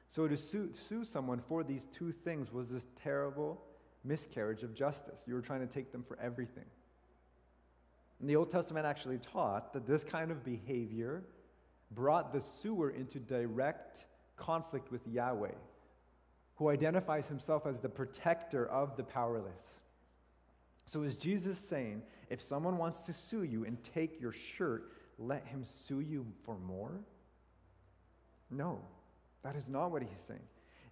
So 0.09 0.29
to 0.29 0.37
sue, 0.37 0.73
sue 0.73 1.05
someone 1.05 1.39
for 1.39 1.63
these 1.63 1.87
two 1.87 2.13
things 2.13 2.53
was 2.53 2.71
this 2.71 2.87
terrible 3.03 3.63
miscarriage 4.05 4.65
of 4.65 4.75
justice. 4.75 5.23
You 5.27 5.35
were 5.35 5.41
trying 5.41 5.61
to 5.61 5.73
take 5.73 5.93
them 5.93 6.03
for 6.03 6.19
everything. 6.21 6.67
And 8.23 8.31
the 8.31 8.37
Old 8.37 8.51
Testament 8.51 8.87
actually 8.87 9.19
taught 9.19 9.73
that 9.73 9.85
this 9.85 10.05
kind 10.05 10.31
of 10.31 10.45
behavior 10.45 11.25
brought 11.91 12.33
the 12.33 12.41
suer 12.41 12.91
into 12.91 13.19
direct 13.19 14.07
conflict 14.37 14.93
with 14.93 15.07
Yahweh, 15.09 15.51
who 16.55 16.69
identifies 16.69 17.27
himself 17.27 17.67
as 17.67 17.81
the 17.81 17.89
protector 17.89 18.65
of 18.65 18.97
the 18.97 19.03
powerless. 19.03 19.81
So, 20.87 21.03
is 21.03 21.17
Jesus 21.17 21.59
saying, 21.59 22.03
if 22.31 22.41
someone 22.41 22.79
wants 22.79 23.03
to 23.03 23.13
sue 23.13 23.43
you 23.43 23.65
and 23.65 23.83
take 23.83 24.21
your 24.21 24.33
shirt, 24.33 24.93
let 25.19 25.45
him 25.47 25.65
sue 25.65 26.01
you 26.01 26.25
for 26.45 26.57
more? 26.57 27.01
No, 28.51 28.81
that 29.43 29.57
is 29.57 29.69
not 29.69 29.91
what 29.91 30.03
he's 30.03 30.21
saying. 30.21 30.41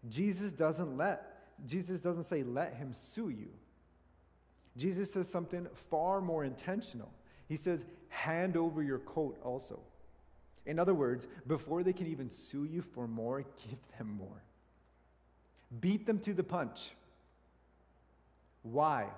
Jesus 0.09 0.51
doesn't 0.51 0.97
let 0.97 1.37
Jesus 1.67 2.01
doesn't 2.01 2.25
say 2.25 2.43
let 2.43 2.75
him 2.75 2.93
sue 2.93 3.29
you. 3.29 3.51
Jesus 4.77 5.13
says 5.13 5.29
something 5.29 5.67
far 5.91 6.21
more 6.21 6.45
intentional. 6.45 7.13
He 7.51 7.57
says 7.57 7.85
hand 8.09 8.57
over 8.57 8.81
your 8.81 9.01
coat 9.01 9.37
also. 9.43 9.81
In 10.67 10.79
other 10.79 10.95
words, 10.95 11.27
before 11.49 11.83
they 11.83 11.93
can 11.93 12.07
even 12.07 12.31
sue 12.31 12.65
you 12.65 12.81
for 12.81 13.09
more, 13.09 13.41
give 13.69 13.99
them 13.99 14.17
more. 14.17 14.45
Beat 15.81 16.07
them 16.07 16.21
to 16.21 16.33
the 16.33 16.45
punch. 16.45 16.93
Why? 18.63 19.09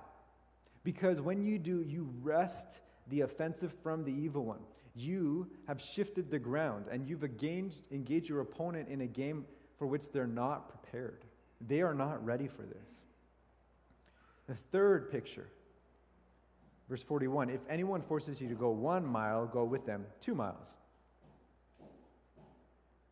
Because 0.82 1.20
when 1.20 1.42
you 1.42 1.58
do, 1.58 1.82
you 1.82 2.08
wrest 2.22 2.80
the 3.08 3.20
offensive 3.20 3.74
from 3.82 4.02
the 4.02 4.12
evil 4.12 4.46
one. 4.46 4.60
You 4.94 5.46
have 5.68 5.78
shifted 5.78 6.30
the 6.30 6.38
ground 6.38 6.86
and 6.90 7.06
you've 7.06 7.24
engaged, 7.24 7.82
engaged 7.92 8.30
your 8.30 8.40
opponent 8.40 8.88
in 8.88 9.02
a 9.02 9.06
game 9.06 9.44
for 9.76 9.86
which 9.86 10.10
they're 10.10 10.26
not 10.26 10.70
prepared. 10.70 11.26
They 11.60 11.82
are 11.82 11.94
not 11.94 12.24
ready 12.24 12.48
for 12.48 12.62
this. 12.62 13.00
The 14.46 14.54
third 14.54 15.10
picture, 15.10 15.48
verse 16.92 17.02
41 17.04 17.48
if 17.48 17.62
anyone 17.70 18.02
forces 18.02 18.38
you 18.38 18.50
to 18.50 18.54
go 18.54 18.68
one 18.68 19.02
mile, 19.06 19.46
go 19.46 19.64
with 19.64 19.86
them 19.86 20.04
two 20.20 20.34
miles. 20.34 20.74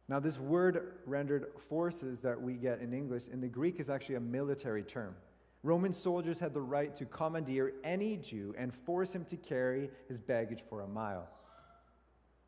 Now, 0.06 0.20
this 0.20 0.38
word 0.38 0.98
rendered 1.06 1.46
forces 1.56 2.20
that 2.20 2.38
we 2.38 2.56
get 2.56 2.80
in 2.80 2.92
English 2.92 3.28
in 3.32 3.40
the 3.40 3.48
Greek 3.48 3.80
is 3.80 3.88
actually 3.88 4.16
a 4.16 4.20
military 4.20 4.82
term. 4.82 5.14
Roman 5.62 5.94
soldiers 5.94 6.38
had 6.38 6.52
the 6.52 6.60
right 6.60 6.94
to 6.96 7.06
commandeer 7.06 7.72
any 7.82 8.18
Jew 8.18 8.54
and 8.58 8.74
force 8.74 9.14
him 9.14 9.24
to 9.24 9.36
carry 9.38 9.88
his 10.08 10.20
baggage 10.20 10.60
for 10.68 10.82
a 10.82 10.86
mile. 10.86 11.26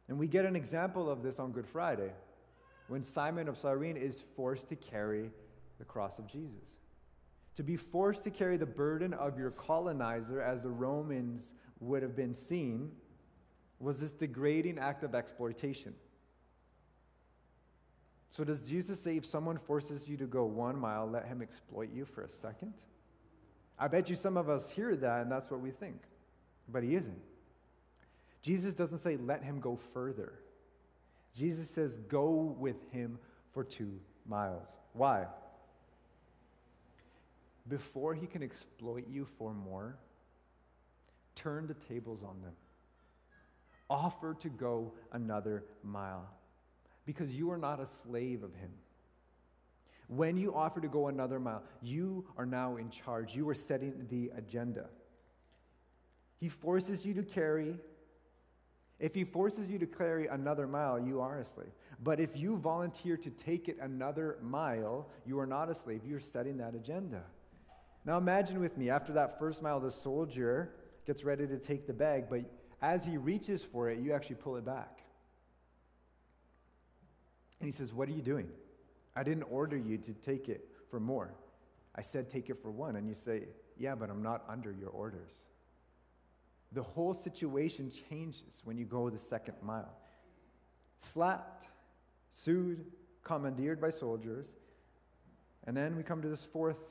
And 0.09 0.19
we 0.19 0.27
get 0.27 0.45
an 0.45 0.55
example 0.55 1.09
of 1.09 1.23
this 1.23 1.39
on 1.39 1.53
Good 1.53 1.67
Friday 1.67 2.13
when 2.89 3.03
Simon 3.03 3.49
of 3.49 3.57
Cyrene 3.57 3.97
is 3.97 4.21
forced 4.37 4.69
to 4.69 4.77
carry 4.77 5.31
the 5.79 5.87
cross 5.87 6.19
of 6.19 6.27
Jesus. 6.27 6.82
To 7.57 7.63
be 7.63 7.77
forced 7.77 8.25
to 8.25 8.31
carry 8.31 8.57
the 8.57 8.67
burden 8.67 9.13
of 9.15 9.39
your 9.39 9.51
colonizer, 9.51 10.41
as 10.41 10.63
the 10.63 10.71
Romans 10.71 11.53
would 11.81 12.03
have 12.03 12.17
been 12.17 12.35
seen, 12.35 12.93
was 13.79 14.01
this 14.01 14.13
degrading 14.13 14.79
act 14.79 15.03
of 15.03 15.15
exploitation. 15.15 15.95
So, 18.31 18.45
does 18.45 18.67
Jesus 18.67 18.99
say 18.99 19.17
if 19.19 19.27
someone 19.27 19.59
forces 19.59 20.09
you 20.09 20.17
to 20.17 20.27
go 20.27 20.45
one 20.45 20.79
mile, 20.79 21.07
let 21.07 21.27
him 21.27 21.43
exploit 21.43 21.91
you 21.93 22.07
for 22.07 22.23
a 22.23 22.29
second? 22.29 22.73
I 23.79 23.89
bet 23.89 24.09
you 24.09 24.17
some 24.17 24.37
of 24.37 24.49
us 24.49 24.71
hear 24.71 24.97
that 24.97 25.23
and 25.23 25.31
that's 25.31 25.51
what 25.51 25.61
we 25.61 25.71
think. 25.71 26.01
But 26.69 26.83
he 26.83 26.95
isn't. 26.95 27.21
Jesus 28.41 28.75
doesn't 28.75 28.99
say, 28.99 29.17
let 29.17 29.43
him 29.43 29.61
go 29.61 29.77
further. 29.77 30.35
Jesus 31.35 31.69
says, 31.69 31.97
go 32.09 32.57
with 32.59 32.91
him 32.91 33.19
for 33.53 33.65
two 33.65 34.01
miles. 34.27 34.73
Why? 34.93 35.27
Before 37.69 38.15
he 38.15 38.27
can 38.27 38.43
exploit 38.43 39.07
you 39.09 39.25
for 39.25 39.55
more, 39.55 39.97
turn 41.35 41.67
the 41.67 41.75
tables 41.75 42.23
on 42.23 42.43
them. 42.43 42.53
Offer 43.89 44.35
to 44.41 44.49
go 44.49 44.95
another 45.13 45.65
mile 45.83 46.29
because 47.05 47.35
you 47.35 47.51
are 47.51 47.59
not 47.59 47.81
a 47.81 47.87
slave 47.87 48.43
of 48.43 48.55
him. 48.55 48.73
When 50.09 50.37
you 50.37 50.55
offer 50.55 50.81
to 50.81 50.89
go 50.89 51.09
another 51.09 51.39
mile, 51.39 51.63
you 51.81 52.27
are 52.37 52.47
now 52.47 52.77
in 52.77 52.91
charge. 52.91 53.35
You 53.35 53.49
are 53.49 53.55
setting 53.55 54.07
the 54.11 54.31
agenda. 54.37 54.89
He 56.39 56.49
forces 56.49 57.07
you 57.07 57.15
to 57.15 57.23
carry. 57.23 57.79
If 58.99 59.15
he 59.15 59.25
forces 59.25 59.71
you 59.71 59.79
to 59.79 59.87
carry 59.87 60.27
another 60.27 60.67
mile, 60.67 60.99
you 61.01 61.21
are 61.21 61.39
a 61.39 61.45
slave. 61.45 61.73
But 62.03 62.21
if 62.21 62.37
you 62.37 62.57
volunteer 62.57 63.17
to 63.17 63.31
take 63.31 63.69
it 63.69 63.79
another 63.81 64.39
mile, 64.43 65.09
you 65.25 65.39
are 65.39 65.47
not 65.47 65.71
a 65.71 65.75
slave. 65.75 66.03
You're 66.05 66.21
setting 66.21 66.59
that 66.59 66.75
agenda. 66.75 67.23
Now 68.05 68.19
imagine 68.19 68.61
with 68.61 68.77
me, 68.77 68.91
after 68.91 69.13
that 69.13 69.39
first 69.39 69.63
mile, 69.63 69.81
the 69.81 69.91
soldier 69.91 70.75
gets 71.07 71.25
ready 71.25 71.47
to 71.47 71.59
take 71.59 71.87
the 71.87 71.93
bag, 71.93 72.25
but 72.29 72.45
as 72.81 73.05
he 73.05 73.17
reaches 73.17 73.63
for 73.63 73.89
it, 73.89 74.01
you 74.01 74.13
actually 74.13 74.37
pull 74.37 74.57
it 74.57 74.65
back. 74.65 75.03
And 77.61 77.69
he 77.69 77.73
says, 77.73 77.93
What 77.93 78.09
are 78.09 78.13
you 78.13 78.23
doing? 78.23 78.49
I 79.15 79.23
didn't 79.23 79.45
order 79.45 79.77
you 79.77 79.99
to 79.99 80.13
take 80.15 80.49
it 80.49 80.69
for 80.91 80.99
more. 80.99 81.35
I 81.95 82.03
said 82.03 82.29
take 82.29 82.51
it 82.51 82.59
for 82.61 82.71
one. 82.71 82.97
And 82.97 83.07
you 83.07 83.15
say, 83.15 83.45
Yeah, 83.77 83.95
but 83.95 84.11
I'm 84.11 84.23
not 84.23 84.43
under 84.49 84.73
your 84.73 84.91
orders. 84.91 85.45
The 86.73 86.83
whole 86.83 87.15
situation 87.15 87.93
changes 88.11 88.63
when 88.65 88.77
you 88.79 88.85
go 88.85 89.11
the 89.11 89.19
second 89.19 89.55
mile. 89.63 89.95
Slapped, 90.99 91.67
sued, 92.31 92.85
commandeered 93.23 93.81
by 93.81 93.91
soldiers. 93.91 94.53
And 95.65 95.77
then 95.77 95.97
we 95.97 96.03
come 96.03 96.21
to 96.23 96.29
this 96.29 96.45
fourth 96.45 96.89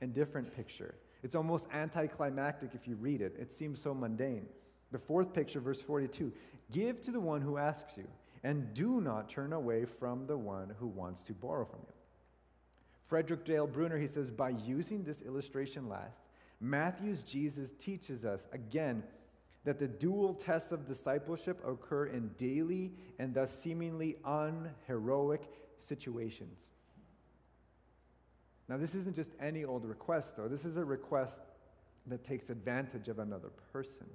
and 0.00 0.12
different 0.12 0.54
picture. 0.54 0.96
It's 1.22 1.34
almost 1.34 1.68
anticlimactic 1.72 2.70
if 2.74 2.86
you 2.86 2.96
read 2.96 3.20
it, 3.20 3.34
it 3.38 3.50
seems 3.50 3.80
so 3.80 3.94
mundane. 3.94 4.46
The 4.92 4.98
fourth 4.98 5.32
picture, 5.32 5.60
verse 5.60 5.80
42 5.80 6.32
Give 6.70 7.00
to 7.02 7.10
the 7.10 7.20
one 7.20 7.40
who 7.40 7.56
asks 7.56 7.96
you 7.96 8.06
and 8.42 8.72
do 8.74 9.00
not 9.00 9.28
turn 9.28 9.52
away 9.52 9.84
from 9.86 10.26
the 10.26 10.36
one 10.36 10.74
who 10.78 10.86
wants 10.86 11.22
to 11.22 11.32
borrow 11.32 11.64
from 11.64 11.80
you. 11.86 11.94
Frederick 13.08 13.44
Dale 13.44 13.66
Bruner, 13.66 13.98
he 13.98 14.06
says, 14.06 14.30
by 14.30 14.50
using 14.50 15.02
this 15.02 15.22
illustration 15.22 15.88
last, 15.88 16.22
Matthew's 16.60 17.22
Jesus 17.22 17.70
teaches 17.72 18.24
us 18.24 18.46
again 18.52 19.02
that 19.64 19.78
the 19.78 19.88
dual 19.88 20.34
tests 20.34 20.72
of 20.72 20.86
discipleship 20.86 21.60
occur 21.66 22.06
in 22.06 22.28
daily 22.36 22.92
and 23.18 23.34
thus 23.34 23.50
seemingly 23.58 24.16
unheroic 24.24 25.42
situations. 25.78 26.73
Now, 28.74 28.80
this 28.80 28.96
isn't 28.96 29.14
just 29.14 29.30
any 29.38 29.64
old 29.64 29.84
request, 29.84 30.36
though. 30.36 30.48
This 30.48 30.64
is 30.64 30.78
a 30.78 30.84
request 30.84 31.38
that 32.08 32.24
takes 32.24 32.50
advantage 32.50 33.06
of 33.06 33.20
another 33.20 33.50
person. 33.72 34.08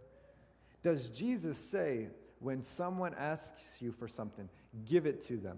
Does 0.84 1.08
Jesus 1.08 1.58
say, 1.58 2.10
when 2.39 2.62
someone 2.62 3.15
asks 3.17 3.78
you 3.80 3.93
for 3.93 4.06
something, 4.10 4.50
give 4.86 5.06
it 5.06 5.22
to 5.28 5.38
them. 5.38 5.58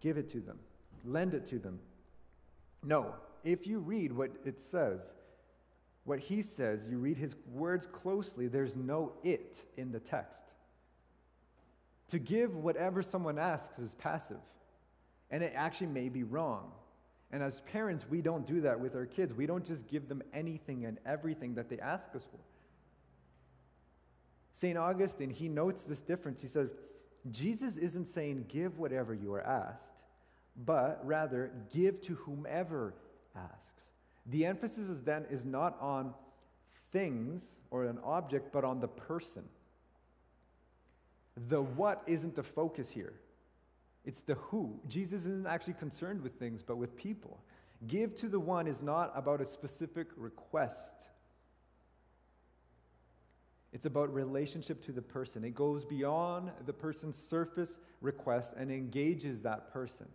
Give 0.00 0.18
it 0.18 0.28
to 0.30 0.40
them. 0.40 0.58
Lend 1.04 1.34
it 1.34 1.44
to 1.44 1.60
them. 1.60 1.78
No, 2.82 3.14
if 3.44 3.68
you 3.68 3.78
read 3.78 4.10
what 4.10 4.32
it 4.44 4.60
says, 4.60 5.12
what 6.02 6.18
he 6.18 6.42
says, 6.42 6.88
you 6.88 6.98
read 6.98 7.18
his 7.18 7.36
words 7.52 7.86
closely, 7.86 8.48
there's 8.48 8.76
no 8.76 9.12
it 9.22 9.64
in 9.76 9.92
the 9.92 10.00
text. 10.00 10.42
To 12.08 12.18
give 12.18 12.56
whatever 12.56 13.00
someone 13.00 13.38
asks 13.38 13.78
is 13.78 13.94
passive, 13.94 14.40
and 15.32 15.42
it 15.42 15.52
actually 15.56 15.88
may 15.88 16.08
be 16.08 16.22
wrong. 16.22 16.70
And 17.32 17.42
as 17.42 17.60
parents, 17.60 18.06
we 18.08 18.20
don't 18.20 18.46
do 18.46 18.60
that 18.60 18.78
with 18.78 18.94
our 18.94 19.06
kids. 19.06 19.32
We 19.32 19.46
don't 19.46 19.64
just 19.64 19.88
give 19.88 20.06
them 20.06 20.22
anything 20.34 20.84
and 20.84 20.98
everything 21.06 21.54
that 21.54 21.70
they 21.70 21.78
ask 21.78 22.14
us 22.14 22.24
for. 22.30 22.38
St. 24.52 24.76
Augustine, 24.76 25.30
he 25.30 25.48
notes 25.48 25.84
this 25.84 26.02
difference. 26.02 26.42
He 26.42 26.46
says, 26.46 26.74
Jesus 27.30 27.78
isn't 27.78 28.04
saying, 28.04 28.44
give 28.48 28.78
whatever 28.78 29.14
you 29.14 29.32
are 29.32 29.40
asked, 29.40 30.02
but 30.66 31.00
rather, 31.04 31.50
give 31.72 32.02
to 32.02 32.14
whomever 32.16 32.92
asks. 33.34 33.84
The 34.26 34.44
emphasis 34.44 34.90
is 34.90 35.02
then 35.02 35.24
is 35.30 35.46
not 35.46 35.78
on 35.80 36.12
things 36.92 37.58
or 37.70 37.84
an 37.84 37.98
object, 38.04 38.52
but 38.52 38.62
on 38.62 38.80
the 38.80 38.88
person. 38.88 39.44
The 41.48 41.62
what 41.62 42.02
isn't 42.06 42.34
the 42.34 42.42
focus 42.42 42.90
here. 42.90 43.14
It's 44.04 44.20
the 44.20 44.34
who. 44.34 44.80
Jesus 44.88 45.26
isn't 45.26 45.46
actually 45.46 45.74
concerned 45.74 46.22
with 46.22 46.34
things, 46.34 46.62
but 46.62 46.76
with 46.76 46.96
people. 46.96 47.42
Give 47.86 48.14
to 48.16 48.28
the 48.28 48.40
one 48.40 48.66
is 48.66 48.82
not 48.82 49.12
about 49.14 49.40
a 49.40 49.46
specific 49.46 50.08
request. 50.16 51.08
It's 53.72 53.86
about 53.86 54.12
relationship 54.12 54.84
to 54.84 54.92
the 54.92 55.02
person. 55.02 55.44
It 55.44 55.54
goes 55.54 55.84
beyond 55.84 56.50
the 56.66 56.72
person's 56.72 57.16
surface 57.16 57.78
request 58.00 58.54
and 58.56 58.70
engages 58.70 59.42
that 59.42 59.72
person. 59.72 60.08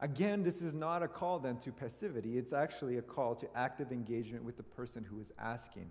Again, 0.00 0.42
this 0.42 0.62
is 0.62 0.74
not 0.74 1.02
a 1.02 1.08
call 1.08 1.38
then 1.38 1.56
to 1.58 1.72
passivity, 1.72 2.38
it's 2.38 2.52
actually 2.52 2.98
a 2.98 3.02
call 3.02 3.34
to 3.36 3.48
active 3.54 3.92
engagement 3.92 4.44
with 4.44 4.56
the 4.56 4.62
person 4.62 5.04
who 5.04 5.20
is 5.20 5.32
asking. 5.38 5.90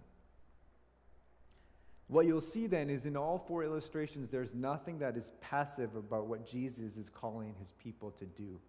What 2.07 2.27
you'll 2.27 2.41
see 2.41 2.67
then 2.67 2.89
is 2.89 3.05
in 3.05 3.17
all 3.17 3.39
four 3.39 3.63
illustrations, 3.63 4.29
there's 4.29 4.53
nothing 4.53 4.99
that 4.99 5.17
is 5.17 5.31
passive 5.41 5.95
about 5.95 6.27
what 6.27 6.45
Jesus 6.45 6.97
is 6.97 7.09
calling 7.09 7.55
his 7.59 7.73
people 7.81 8.11
to 8.11 8.25
do. 8.25 8.59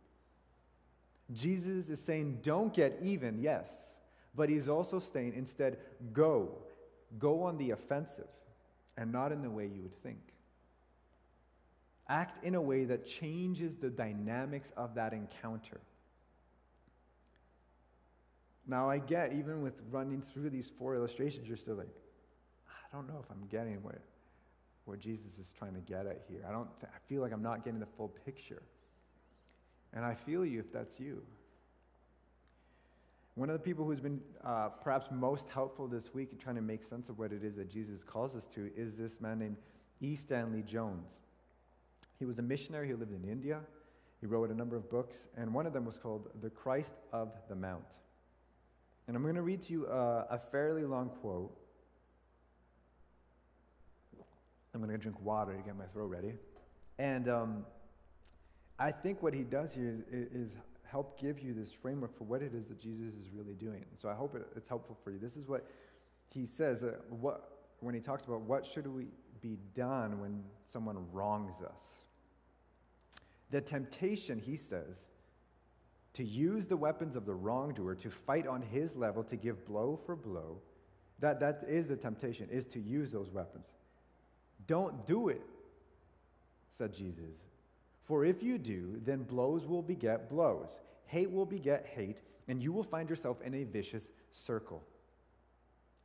Jesus 1.33 1.90
is 1.90 2.01
saying, 2.01 2.38
don't 2.42 2.72
get 2.72 2.99
even, 3.03 3.38
yes, 3.40 3.96
but 4.35 4.49
he's 4.49 4.68
also 4.68 4.99
saying, 4.99 5.35
instead, 5.37 5.79
go. 6.12 6.51
Go 7.18 7.42
on 7.42 7.59
the 7.59 7.72
offensive 7.72 8.29
and 8.96 9.12
not 9.12 9.33
in 9.33 9.42
the 9.42 9.51
way 9.51 9.66
you 9.66 9.83
would 9.83 10.03
think. 10.03 10.20
Act 12.09 12.42
in 12.44 12.55
a 12.55 12.61
way 12.61 12.85
that 12.85 13.05
changes 13.05 13.79
the 13.79 13.90
dynamics 13.90 14.72
of 14.77 14.94
that 14.94 15.12
encounter. 15.12 15.81
Now, 18.66 18.88
I 18.88 18.99
get, 18.99 19.33
even 19.33 19.61
with 19.61 19.83
running 19.90 20.22
through 20.22 20.51
these 20.51 20.70
four 20.70 20.94
illustrations, 20.94 21.49
you're 21.49 21.57
still 21.57 21.77
like, 21.77 21.88
don't 22.97 23.09
know 23.09 23.21
if 23.23 23.31
I'm 23.31 23.47
getting 23.49 23.83
what, 23.83 24.01
what 24.87 24.99
Jesus 24.99 25.39
is 25.39 25.53
trying 25.57 25.75
to 25.75 25.81
get 25.81 26.07
at 26.07 26.23
here. 26.29 26.45
I, 26.49 26.53
don't 26.53 26.69
th- 26.81 26.93
I 26.95 26.99
feel 27.07 27.23
like 27.23 27.33
I'm 27.33 27.43
not 27.43 27.65
getting 27.65 27.81
the 27.81 27.87
full 27.87 28.09
picture. 28.09 28.63
And 29.93 30.05
I 30.05 30.15
feel 30.15 30.45
you 30.45 30.61
if 30.61 30.73
that's 30.73 30.99
you. 30.99 31.23
One 33.35 33.51
of 33.51 33.53
the 33.53 33.63
people 33.63 33.85
who's 33.85 34.01
been 34.01 34.21
uh, 34.43 34.71
perhaps 34.83 35.09
most 35.11 35.51
helpful 35.51 35.87
this 35.87 36.15
week 36.15 36.33
in 36.33 36.39
trying 36.39 36.57
to 36.57 36.63
make 36.63 36.83
sense 36.83 37.11
of 37.11 37.19
what 37.19 37.33
it 37.33 37.45
is 37.45 37.57
that 37.57 37.71
Jesus 37.71 38.03
calls 38.03 38.35
us 38.35 38.47
to 38.55 38.71
is 38.75 38.97
this 38.97 39.21
man 39.21 39.39
named 39.39 39.57
E. 40.01 40.17
Stanley 40.17 40.63
Jones. 40.63 41.21
He 42.19 42.25
was 42.25 42.39
a 42.39 42.43
missionary 42.43 42.89
who 42.89 42.97
lived 42.97 43.13
in 43.13 43.29
India. 43.31 43.61
He 44.21 44.27
wrote 44.27 44.51
a 44.51 44.55
number 44.55 44.75
of 44.75 44.89
books, 44.89 45.29
and 45.37 45.53
one 45.53 45.67
of 45.67 45.75
them 45.75 45.85
was 45.85 45.99
called 45.99 46.31
The 46.41 46.49
Christ 46.49 46.95
of 47.13 47.35
the 47.51 47.55
Mount. 47.55 47.97
And 49.07 49.17
I'm 49.17 49.23
going 49.23 49.35
to 49.35 49.43
read 49.43 49.61
to 49.63 49.73
you 49.73 49.87
uh, 49.87 50.27
a 50.31 50.39
fairly 50.39 50.85
long 50.85 51.11
quote. 51.21 51.55
I'm 54.77 54.83
going 54.83 54.93
to 54.97 55.03
drink 55.03 55.19
water 55.23 55.57
to 55.57 55.62
get 55.62 55.77
my 55.77 55.87
throat 55.87 56.11
ready. 56.11 56.35
And 56.99 57.29
um, 57.29 57.65
I 58.79 58.91
think 58.91 59.23
what 59.23 59.33
he 59.33 59.43
does 59.43 59.73
here 59.73 60.05
is, 60.11 60.43
is, 60.43 60.57
help 60.85 61.21
give 61.21 61.41
you 61.41 61.53
this 61.53 61.73
framework 61.73 62.17
for 62.17 62.23
what 62.25 62.43
it 62.43 62.55
is 62.55 62.69
that 62.69 62.79
Jesus 62.79 63.12
is 63.15 63.31
really 63.35 63.55
doing. 63.55 63.85
So 63.97 64.09
I 64.09 64.15
hope 64.15 64.37
it, 64.37 64.47
it's 64.55 64.69
helpful 64.69 64.97
for 65.03 65.11
you. 65.11 65.19
This 65.19 65.37
is 65.37 65.49
what 65.49 65.67
he 66.33 66.47
says 66.47 66.85
uh, 66.85 66.93
what, 67.11 67.51
when 67.81 67.93
he 67.93 68.01
talks 68.01 68.25
about 68.25 68.43
what 68.43 68.65
should 68.65 68.87
we 68.87 69.07
be 69.41 69.59
done 69.75 70.21
when 70.21 70.45
someone 70.62 70.97
wrongs 71.12 71.57
us. 71.61 71.97
The 73.51 73.61
temptation, 73.61 74.39
he 74.39 74.57
says, 74.57 75.09
to 76.12 76.25
use 76.25 76.67
the 76.67 76.77
weapons 76.77 77.17
of 77.17 77.27
the 77.27 77.35
wrongdoer 77.35 77.97
to 77.97 78.11
fight 78.11 78.47
on 78.47 78.62
his 78.62 78.97
level, 78.97 79.25
to 79.25 79.37
give 79.37 79.67
blow 79.67 79.99
for 80.07 80.15
blow, 80.15 80.61
that, 81.19 81.41
that 81.41 81.65
is 81.67 81.89
the 81.89 81.97
temptation, 81.97 82.49
is 82.51 82.65
to 82.67 82.81
use 82.81 83.11
those 83.11 83.31
weapons. 83.31 83.67
Don't 84.67 85.07
do 85.07 85.29
it, 85.29 85.43
said 86.71 86.93
Jesus. 86.93 87.37
For 88.03 88.25
if 88.25 88.43
you 88.43 88.59
do, 88.59 89.01
then 89.05 89.23
blows 89.23 89.67
will 89.67 89.83
beget 89.83 90.29
blows, 90.29 90.79
hate 91.07 91.31
will 91.31 91.47
beget 91.47 91.87
hate, 91.87 92.21
and 92.49 92.63
you 92.63 92.73
will 92.73 92.85
find 92.85 93.11
yourself 93.11 93.41
in 93.43 93.55
a 93.55 93.65
vicious 93.65 94.11
circle 94.31 94.83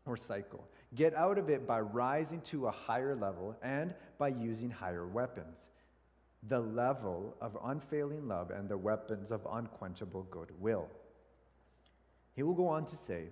or 0.05 0.17
cycle. 0.17 0.67
Get 0.95 1.13
out 1.15 1.37
of 1.37 1.49
it 1.49 1.67
by 1.67 1.79
rising 1.79 2.41
to 2.41 2.67
a 2.67 2.71
higher 2.71 3.15
level 3.15 3.55
and 3.61 3.93
by 4.17 4.29
using 4.29 4.69
higher 4.69 5.05
weapons 5.07 5.67
the 6.47 6.59
level 6.59 7.35
of 7.39 7.57
unfailing 7.65 8.27
love 8.27 8.49
and 8.49 8.67
the 8.67 8.77
weapons 8.77 9.31
of 9.31 9.45
unquenchable 9.51 10.23
goodwill. 10.23 10.87
He 12.33 12.43
will 12.43 12.53
go 12.53 12.67
on 12.67 12.85
to 12.85 12.95
say, 12.95 13.25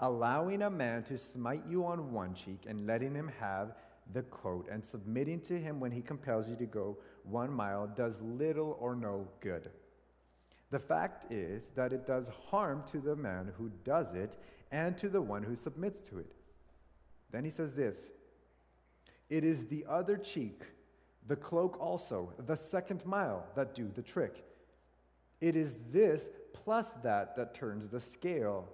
allowing 0.00 0.62
a 0.62 0.70
man 0.70 1.04
to 1.04 1.16
smite 1.16 1.62
you 1.68 1.86
on 1.86 2.12
one 2.12 2.34
cheek 2.34 2.64
and 2.68 2.86
letting 2.86 3.14
him 3.14 3.30
have 3.40 3.74
the 4.12 4.22
coat 4.24 4.68
and 4.70 4.84
submitting 4.84 5.40
to 5.40 5.58
him 5.58 5.80
when 5.80 5.90
he 5.90 6.02
compels 6.02 6.48
you 6.48 6.56
to 6.56 6.66
go 6.66 6.98
one 7.22 7.52
mile 7.52 7.86
does 7.86 8.20
little 8.20 8.76
or 8.80 8.94
no 8.94 9.26
good. 9.40 9.70
The 10.70 10.78
fact 10.78 11.32
is 11.32 11.68
that 11.76 11.92
it 11.92 12.06
does 12.06 12.28
harm 12.28 12.82
to 12.90 12.98
the 12.98 13.16
man 13.16 13.52
who 13.56 13.70
does 13.84 14.14
it 14.14 14.36
and 14.70 14.98
to 14.98 15.08
the 15.08 15.22
one 15.22 15.42
who 15.42 15.56
submits 15.56 16.00
to 16.00 16.18
it. 16.18 16.32
Then 17.30 17.44
he 17.44 17.50
says 17.50 17.74
this 17.74 18.10
It 19.30 19.44
is 19.44 19.66
the 19.66 19.84
other 19.88 20.16
cheek 20.16 20.64
the 21.26 21.36
cloak 21.36 21.78
also, 21.80 22.32
the 22.46 22.56
second 22.56 23.04
mile 23.06 23.46
that 23.54 23.74
do 23.74 23.90
the 23.94 24.02
trick. 24.02 24.44
It 25.40 25.56
is 25.56 25.76
this 25.90 26.28
plus 26.52 26.90
that 27.02 27.36
that 27.36 27.54
turns 27.54 27.88
the 27.88 28.00
scale. 28.00 28.68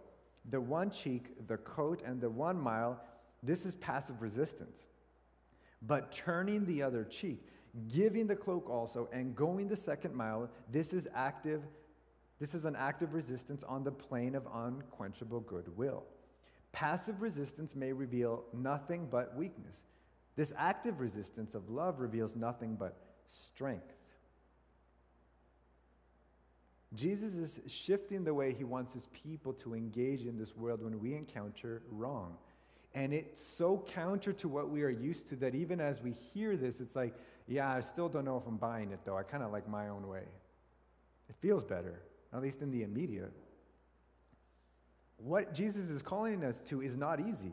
The 0.50 0.60
one 0.60 0.90
cheek, 0.90 1.46
the 1.46 1.58
coat, 1.58 2.02
and 2.04 2.20
the 2.20 2.30
one 2.30 2.58
mile, 2.58 3.00
this 3.42 3.64
is 3.64 3.76
passive 3.76 4.20
resistance. 4.20 4.86
But 5.82 6.12
turning 6.12 6.66
the 6.66 6.82
other 6.82 7.04
cheek, 7.04 7.46
giving 7.88 8.26
the 8.26 8.36
cloak 8.36 8.68
also, 8.68 9.08
and 9.12 9.34
going 9.34 9.68
the 9.68 9.76
second 9.76 10.14
mile, 10.14 10.50
this 10.70 10.92
is 10.92 11.08
active. 11.14 11.62
This 12.38 12.54
is 12.54 12.64
an 12.64 12.76
active 12.76 13.14
resistance 13.14 13.62
on 13.62 13.84
the 13.84 13.92
plane 13.92 14.34
of 14.34 14.46
unquenchable 14.52 15.40
goodwill. 15.40 16.04
Passive 16.72 17.20
resistance 17.20 17.74
may 17.74 17.92
reveal 17.92 18.44
nothing 18.52 19.08
but 19.10 19.36
weakness. 19.36 19.82
This 20.36 20.52
active 20.56 21.00
resistance 21.00 21.54
of 21.54 21.68
love 21.68 22.00
reveals 22.00 22.36
nothing 22.36 22.76
but 22.76 22.96
strength. 23.28 23.94
Jesus 26.94 27.34
is 27.34 27.60
shifting 27.68 28.24
the 28.24 28.34
way 28.34 28.52
he 28.52 28.64
wants 28.64 28.92
his 28.92 29.06
people 29.08 29.52
to 29.54 29.74
engage 29.74 30.24
in 30.24 30.36
this 30.36 30.56
world 30.56 30.82
when 30.82 30.98
we 30.98 31.14
encounter 31.14 31.82
wrong. 31.90 32.36
And 32.94 33.12
it's 33.12 33.42
so 33.42 33.84
counter 33.88 34.32
to 34.34 34.48
what 34.48 34.68
we 34.68 34.82
are 34.82 34.90
used 34.90 35.28
to 35.28 35.36
that 35.36 35.54
even 35.54 35.80
as 35.80 36.02
we 36.02 36.10
hear 36.10 36.56
this, 36.56 36.80
it's 36.80 36.96
like, 36.96 37.14
yeah, 37.46 37.72
I 37.72 37.80
still 37.80 38.08
don't 38.08 38.24
know 38.24 38.36
if 38.36 38.46
I'm 38.46 38.56
buying 38.56 38.90
it 38.90 39.00
though. 39.04 39.16
I 39.16 39.22
kind 39.22 39.42
of 39.42 39.52
like 39.52 39.68
my 39.68 39.88
own 39.88 40.08
way. 40.08 40.24
It 41.28 41.36
feels 41.40 41.62
better, 41.62 42.02
at 42.32 42.42
least 42.42 42.62
in 42.62 42.70
the 42.70 42.82
immediate. 42.82 43.32
What 45.16 45.54
Jesus 45.54 45.90
is 45.90 46.02
calling 46.02 46.44
us 46.44 46.60
to 46.62 46.82
is 46.82 46.96
not 46.96 47.20
easy. 47.20 47.52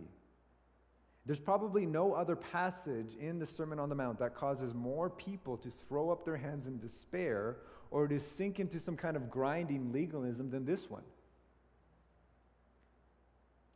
There's 1.25 1.39
probably 1.39 1.85
no 1.85 2.13
other 2.13 2.37
passage 2.37 3.15
in 3.19 3.37
the 3.37 3.45
Sermon 3.45 3.79
on 3.79 3.89
the 3.89 3.95
Mount 3.95 4.17
that 4.19 4.33
causes 4.33 4.73
more 4.73 5.09
people 5.09 5.57
to 5.57 5.69
throw 5.69 6.09
up 6.09 6.23
their 6.23 6.37
hands 6.37 6.67
in 6.67 6.79
despair 6.79 7.57
or 7.91 8.07
to 8.07 8.19
sink 8.19 8.61
into 8.61 8.79
some 8.79 8.95
kind 8.95 9.17
of 9.17 9.29
grinding 9.29 9.91
legalism 9.91 10.49
than 10.49 10.65
this 10.65 10.89
one. 10.89 11.03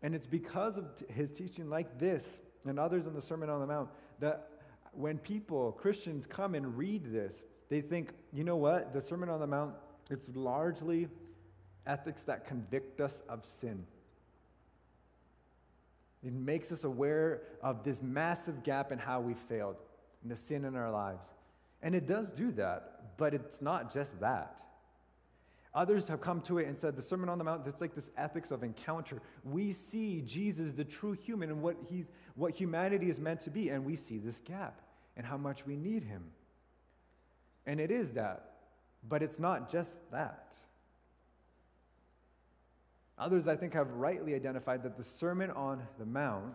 And 0.02 0.16
it's 0.16 0.28
because 0.28 0.78
of 0.78 0.86
his 1.10 1.32
teaching 1.32 1.70
like 1.70 2.00
this 2.00 2.42
and 2.66 2.80
others 2.80 3.06
in 3.06 3.14
the 3.14 3.22
Sermon 3.22 3.50
on 3.50 3.60
the 3.60 3.68
Mount 3.68 3.90
that 4.20 4.48
when 4.94 5.18
people, 5.18 5.72
Christians, 5.72 6.26
come 6.26 6.56
and 6.56 6.78
read 6.78 7.12
this, 7.12 7.44
they 7.70 7.82
think, 7.82 8.14
you 8.34 8.44
know 8.44 8.58
what? 8.58 8.94
The 8.94 9.02
Sermon 9.02 9.30
on 9.30 9.40
the 9.40 9.48
Mount, 9.48 9.76
it's 10.10 10.30
largely 10.36 11.08
ethics 11.86 12.24
that 12.24 12.46
convict 12.46 13.00
us 13.00 13.22
of 13.30 13.46
sin. 13.46 13.86
It 16.24 16.34
makes 16.34 16.72
us 16.72 16.84
aware 16.84 17.42
of 17.64 17.84
this 17.84 18.02
massive 18.02 18.64
gap 18.64 18.92
in 18.92 19.00
how 19.00 19.22
we 19.22 19.34
failed 19.34 19.78
and 20.22 20.32
the 20.32 20.36
sin 20.36 20.66
in 20.66 20.76
our 20.76 20.92
lives. 20.92 21.26
And 21.82 21.96
it 21.96 22.06
does 22.06 22.32
do 22.32 22.52
that, 22.54 23.18
but 23.18 23.34
it's 23.34 23.62
not 23.62 23.92
just 23.92 24.20
that. 24.20 24.62
Others 25.74 26.10
have 26.10 26.20
come 26.20 26.42
to 26.42 26.58
it 26.58 26.68
and 26.68 26.78
said 26.78 26.96
the 26.98 27.02
Sermon 27.02 27.30
on 27.30 27.38
the 27.38 27.44
Mount, 27.46 27.66
it's 27.66 27.80
like 27.80 27.96
this 27.96 28.12
ethics 28.18 28.52
of 28.52 28.62
encounter. 28.62 29.22
We 29.44 29.72
see 29.72 30.22
Jesus, 30.22 30.74
the 30.74 30.84
true 30.84 31.14
human, 31.14 31.50
and 31.50 31.62
what, 31.62 31.78
he's, 31.90 32.12
what 32.36 32.54
humanity 32.54 33.10
is 33.10 33.20
meant 33.20 33.40
to 33.42 33.50
be, 33.50 33.70
and 33.70 33.86
we 33.86 33.96
see 33.96 34.18
this 34.18 34.42
gap 34.42 34.82
and 35.16 35.26
how 35.26 35.38
much 35.38 35.66
we 35.66 35.78
need 35.78 36.04
him. 36.04 36.26
And 37.66 37.80
it 37.80 37.90
is 37.90 38.12
that, 38.12 38.52
but 39.08 39.24
it's 39.24 39.40
not 39.40 39.72
just 39.72 39.94
that. 40.12 40.58
Others, 43.18 43.48
I 43.48 43.56
think, 43.56 43.74
have 43.74 43.92
rightly 43.92 44.36
identified 44.36 44.84
that 44.84 44.98
the 44.98 45.04
Sermon 45.04 45.52
on 45.52 45.84
the 46.00 46.06
Mount 46.06 46.54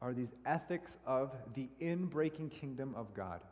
are 0.00 0.14
these 0.14 0.32
ethics 0.46 0.96
of 1.04 1.34
the 1.54 1.68
inbreaking 1.80 2.50
kingdom 2.50 2.94
of 2.96 3.12
God. 3.12 3.42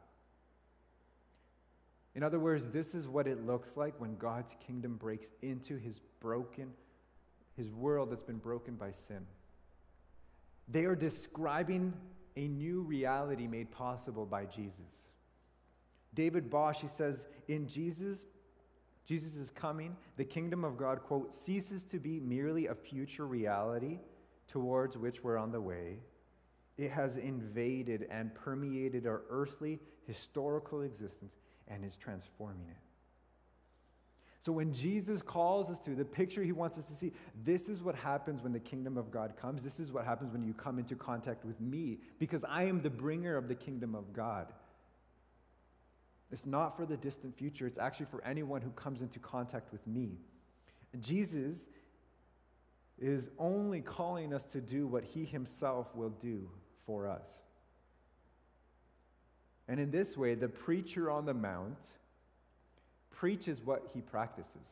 In 2.19 2.25
other 2.25 2.41
words, 2.41 2.69
this 2.71 2.97
is 2.97 3.07
what 3.07 3.29
it 3.29 3.47
looks 3.47 3.77
like 3.77 3.95
when 4.01 4.17
God's 4.17 4.57
kingdom 4.67 4.97
breaks 4.97 5.31
into 5.41 5.77
his 5.77 6.01
broken, 6.19 6.73
his 7.57 7.73
world 7.73 8.11
that's 8.11 8.25
been 8.25 8.39
broken 8.39 8.75
by 8.75 8.91
sin. 8.91 9.25
They 10.67 10.85
are 10.87 10.97
describing 10.97 11.95
a 12.37 12.49
new 12.49 12.83
reality 12.83 13.47
made 13.47 13.71
possible 13.71 14.27
by 14.27 14.47
Jesus. 14.47 15.07
David 16.13 16.51
Bosch, 16.51 16.81
he 16.81 16.89
says, 16.89 17.29
in 17.47 17.69
Jesus, 17.69 18.27
Jesus 19.07 19.37
is 19.37 19.53
coming. 19.53 19.97
The 20.17 20.25
kingdom 20.25 20.65
of 20.65 20.77
God, 20.77 21.05
quote, 21.05 21.33
ceases 21.33 21.85
to 21.85 22.01
be 22.01 22.19
merely 22.19 22.67
a 22.67 22.75
future 22.75 23.29
reality 23.29 24.01
towards 24.49 24.99
which 24.99 25.23
we're 25.23 25.39
on 25.39 25.53
the 25.53 25.61
way. 25.61 26.01
It 26.79 26.91
has 26.91 27.17
invaded 27.17 28.09
and 28.11 28.35
permeated 28.35 29.07
our 29.07 29.23
earthly, 29.31 29.79
historical 30.05 30.83
existence 30.83 31.37
and 31.69 31.85
is 31.85 31.97
transforming 31.97 32.69
it. 32.69 32.77
So 34.41 34.53
when 34.53 34.73
Jesus 34.73 35.21
calls 35.21 35.69
us 35.69 35.81
to, 35.81 35.91
the 35.91 36.05
picture 36.05 36.43
he 36.43 36.53
wants 36.53 36.79
us 36.79 36.87
to 36.87 36.95
see, 36.95 37.13
this 37.45 37.69
is 37.69 37.83
what 37.83 37.97
happens 37.97 38.41
when 38.41 38.53
the 38.53 38.61
kingdom 38.61 38.97
of 38.97 39.11
God 39.11 39.37
comes. 39.37 39.65
This 39.65 39.81
is 39.81 39.91
what 39.91 40.05
happens 40.05 40.33
when 40.33 40.43
you 40.43 40.55
come 40.55 40.79
into 40.79 40.95
contact 40.95 41.45
with 41.45 41.61
me, 41.61 41.99
because 42.19 42.45
I 42.49 42.65
am 42.65 42.81
the 42.81 42.91
bringer 42.91 43.37
of 43.37 43.49
the 43.49 43.55
kingdom 43.55 43.95
of 43.95 44.13
God. 44.13 44.53
It's 46.31 46.47
not 46.47 46.77
for 46.77 46.87
the 46.87 46.97
distant 46.97 47.37
future, 47.37 47.67
it's 47.67 47.79
actually 47.79 48.07
for 48.07 48.23
anyone 48.25 48.61
who 48.61 48.71
comes 48.71 49.03
into 49.03 49.19
contact 49.19 49.73
with 49.73 49.85
me. 49.87 50.19
Jesus 51.01 51.69
is 52.99 53.31
only 53.39 53.81
calling 53.81 54.33
us 54.33 54.45
to 54.45 54.61
do 54.61 54.87
what 54.87 55.05
he 55.05 55.25
himself 55.25 55.95
will 55.95 56.11
do 56.11 56.49
for 56.87 57.09
us. 57.09 57.29
And 59.69 59.79
in 59.79 59.91
this 59.91 60.17
way, 60.17 60.35
the 60.35 60.49
preacher 60.49 61.11
on 61.11 61.27
the 61.27 61.35
mount 61.35 61.87
preaches 63.11 63.61
what 63.61 63.91
he 63.93 64.01
practices. 64.01 64.67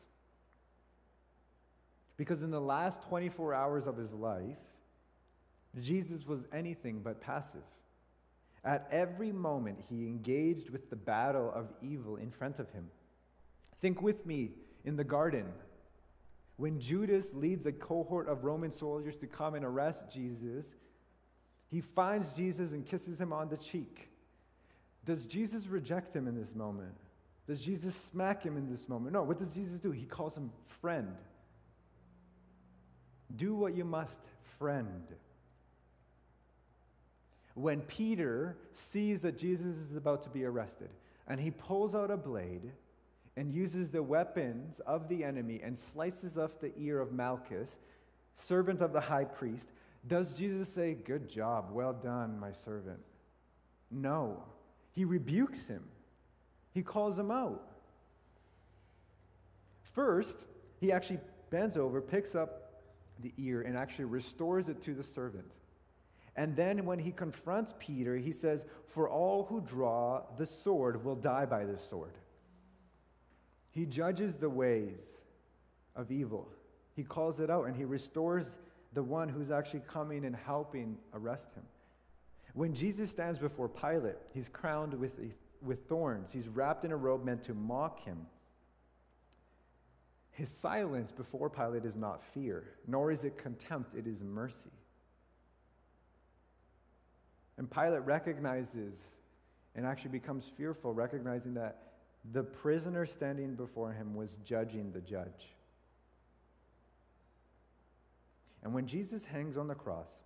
Because 2.16 2.42
in 2.42 2.50
the 2.50 2.60
last 2.60 3.02
24 3.02 3.52
hours 3.52 3.86
of 3.86 3.96
his 3.96 4.14
life, 4.14 4.56
Jesus 5.80 6.26
was 6.26 6.46
anything 6.52 7.00
but 7.00 7.20
passive. 7.20 7.64
At 8.64 8.88
every 8.90 9.32
moment, 9.32 9.84
he 9.88 10.06
engaged 10.06 10.70
with 10.70 10.88
the 10.88 10.96
battle 10.96 11.52
of 11.54 11.72
evil 11.82 12.16
in 12.16 12.30
front 12.30 12.58
of 12.58 12.70
him. 12.70 12.88
Think 13.80 14.00
with 14.00 14.24
me 14.24 14.52
in 14.84 14.96
the 14.96 15.04
garden. 15.04 15.46
When 16.56 16.80
Judas 16.80 17.34
leads 17.34 17.66
a 17.66 17.72
cohort 17.72 18.28
of 18.28 18.44
Roman 18.44 18.70
soldiers 18.70 19.18
to 19.18 19.26
come 19.26 19.54
and 19.54 19.64
arrest 19.64 20.10
Jesus, 20.10 20.74
he 21.68 21.82
finds 21.82 22.34
Jesus 22.34 22.72
and 22.72 22.86
kisses 22.86 23.20
him 23.20 23.32
on 23.32 23.50
the 23.50 23.58
cheek. 23.58 24.08
Does 25.06 25.24
Jesus 25.24 25.68
reject 25.68 26.14
him 26.14 26.28
in 26.28 26.34
this 26.34 26.54
moment? 26.54 26.96
Does 27.46 27.62
Jesus 27.62 27.94
smack 27.94 28.42
him 28.42 28.56
in 28.56 28.68
this 28.68 28.88
moment? 28.88 29.12
No, 29.12 29.22
what 29.22 29.38
does 29.38 29.54
Jesus 29.54 29.78
do? 29.78 29.92
He 29.92 30.04
calls 30.04 30.36
him 30.36 30.50
friend. 30.66 31.16
Do 33.34 33.54
what 33.54 33.74
you 33.74 33.84
must, 33.84 34.20
friend. 34.58 35.04
When 37.54 37.80
Peter 37.82 38.56
sees 38.72 39.22
that 39.22 39.38
Jesus 39.38 39.76
is 39.76 39.96
about 39.96 40.22
to 40.22 40.28
be 40.28 40.44
arrested, 40.44 40.90
and 41.28 41.40
he 41.40 41.52
pulls 41.52 41.94
out 41.94 42.10
a 42.10 42.16
blade 42.16 42.72
and 43.36 43.52
uses 43.52 43.90
the 43.90 44.02
weapons 44.02 44.80
of 44.80 45.08
the 45.08 45.22
enemy 45.22 45.60
and 45.62 45.78
slices 45.78 46.36
off 46.36 46.60
the 46.60 46.72
ear 46.76 47.00
of 47.00 47.12
Malchus, 47.12 47.76
servant 48.34 48.80
of 48.80 48.92
the 48.92 49.00
high 49.00 49.24
priest, 49.24 49.70
does 50.06 50.34
Jesus 50.34 50.68
say, 50.68 50.94
Good 50.94 51.28
job, 51.28 51.70
well 51.70 51.92
done, 51.92 52.38
my 52.40 52.52
servant? 52.52 53.00
No. 53.90 54.42
He 54.96 55.04
rebukes 55.04 55.68
him. 55.68 55.84
He 56.72 56.82
calls 56.82 57.18
him 57.18 57.30
out. 57.30 57.62
First, 59.82 60.46
he 60.80 60.90
actually 60.90 61.20
bends 61.50 61.76
over, 61.76 62.00
picks 62.00 62.34
up 62.34 62.82
the 63.20 63.32
ear, 63.36 63.62
and 63.62 63.76
actually 63.76 64.06
restores 64.06 64.68
it 64.68 64.80
to 64.82 64.94
the 64.94 65.02
servant. 65.02 65.52
And 66.34 66.56
then 66.56 66.84
when 66.84 66.98
he 66.98 67.12
confronts 67.12 67.74
Peter, 67.78 68.16
he 68.16 68.32
says, 68.32 68.64
For 68.86 69.08
all 69.08 69.44
who 69.44 69.60
draw 69.60 70.22
the 70.36 70.46
sword 70.46 71.04
will 71.04 71.14
die 71.14 71.46
by 71.46 71.64
the 71.64 71.78
sword. 71.78 72.12
He 73.70 73.84
judges 73.84 74.36
the 74.36 74.50
ways 74.50 75.18
of 75.94 76.10
evil. 76.10 76.48
He 76.94 77.04
calls 77.04 77.40
it 77.40 77.50
out 77.50 77.66
and 77.66 77.76
he 77.76 77.84
restores 77.84 78.56
the 78.94 79.02
one 79.02 79.28
who's 79.28 79.50
actually 79.50 79.82
coming 79.86 80.24
and 80.24 80.34
helping 80.34 80.96
arrest 81.12 81.54
him. 81.54 81.64
When 82.56 82.72
Jesus 82.72 83.10
stands 83.10 83.38
before 83.38 83.68
Pilate, 83.68 84.16
he's 84.32 84.48
crowned 84.48 84.94
with 84.94 85.20
with 85.60 85.86
thorns. 85.88 86.32
He's 86.32 86.48
wrapped 86.48 86.86
in 86.86 86.90
a 86.90 86.96
robe 86.96 87.22
meant 87.22 87.42
to 87.44 87.54
mock 87.54 88.02
him. 88.02 88.26
His 90.30 90.48
silence 90.48 91.12
before 91.12 91.50
Pilate 91.50 91.84
is 91.84 91.96
not 91.96 92.24
fear, 92.24 92.64
nor 92.86 93.10
is 93.10 93.24
it 93.24 93.36
contempt, 93.36 93.94
it 93.94 94.06
is 94.06 94.22
mercy. 94.22 94.70
And 97.58 97.70
Pilate 97.70 98.06
recognizes 98.06 99.04
and 99.74 99.84
actually 99.84 100.12
becomes 100.12 100.50
fearful, 100.56 100.94
recognizing 100.94 101.52
that 101.54 101.82
the 102.32 102.42
prisoner 102.42 103.04
standing 103.04 103.54
before 103.54 103.92
him 103.92 104.14
was 104.14 104.38
judging 104.46 104.92
the 104.92 105.02
judge. 105.02 105.54
And 108.62 108.72
when 108.72 108.86
Jesus 108.86 109.26
hangs 109.26 109.58
on 109.58 109.68
the 109.68 109.74
cross, 109.74 110.16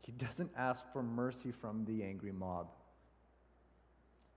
he 0.00 0.12
doesn't 0.12 0.50
ask 0.56 0.90
for 0.92 1.02
mercy 1.02 1.50
from 1.50 1.84
the 1.84 2.02
angry 2.02 2.32
mob 2.32 2.68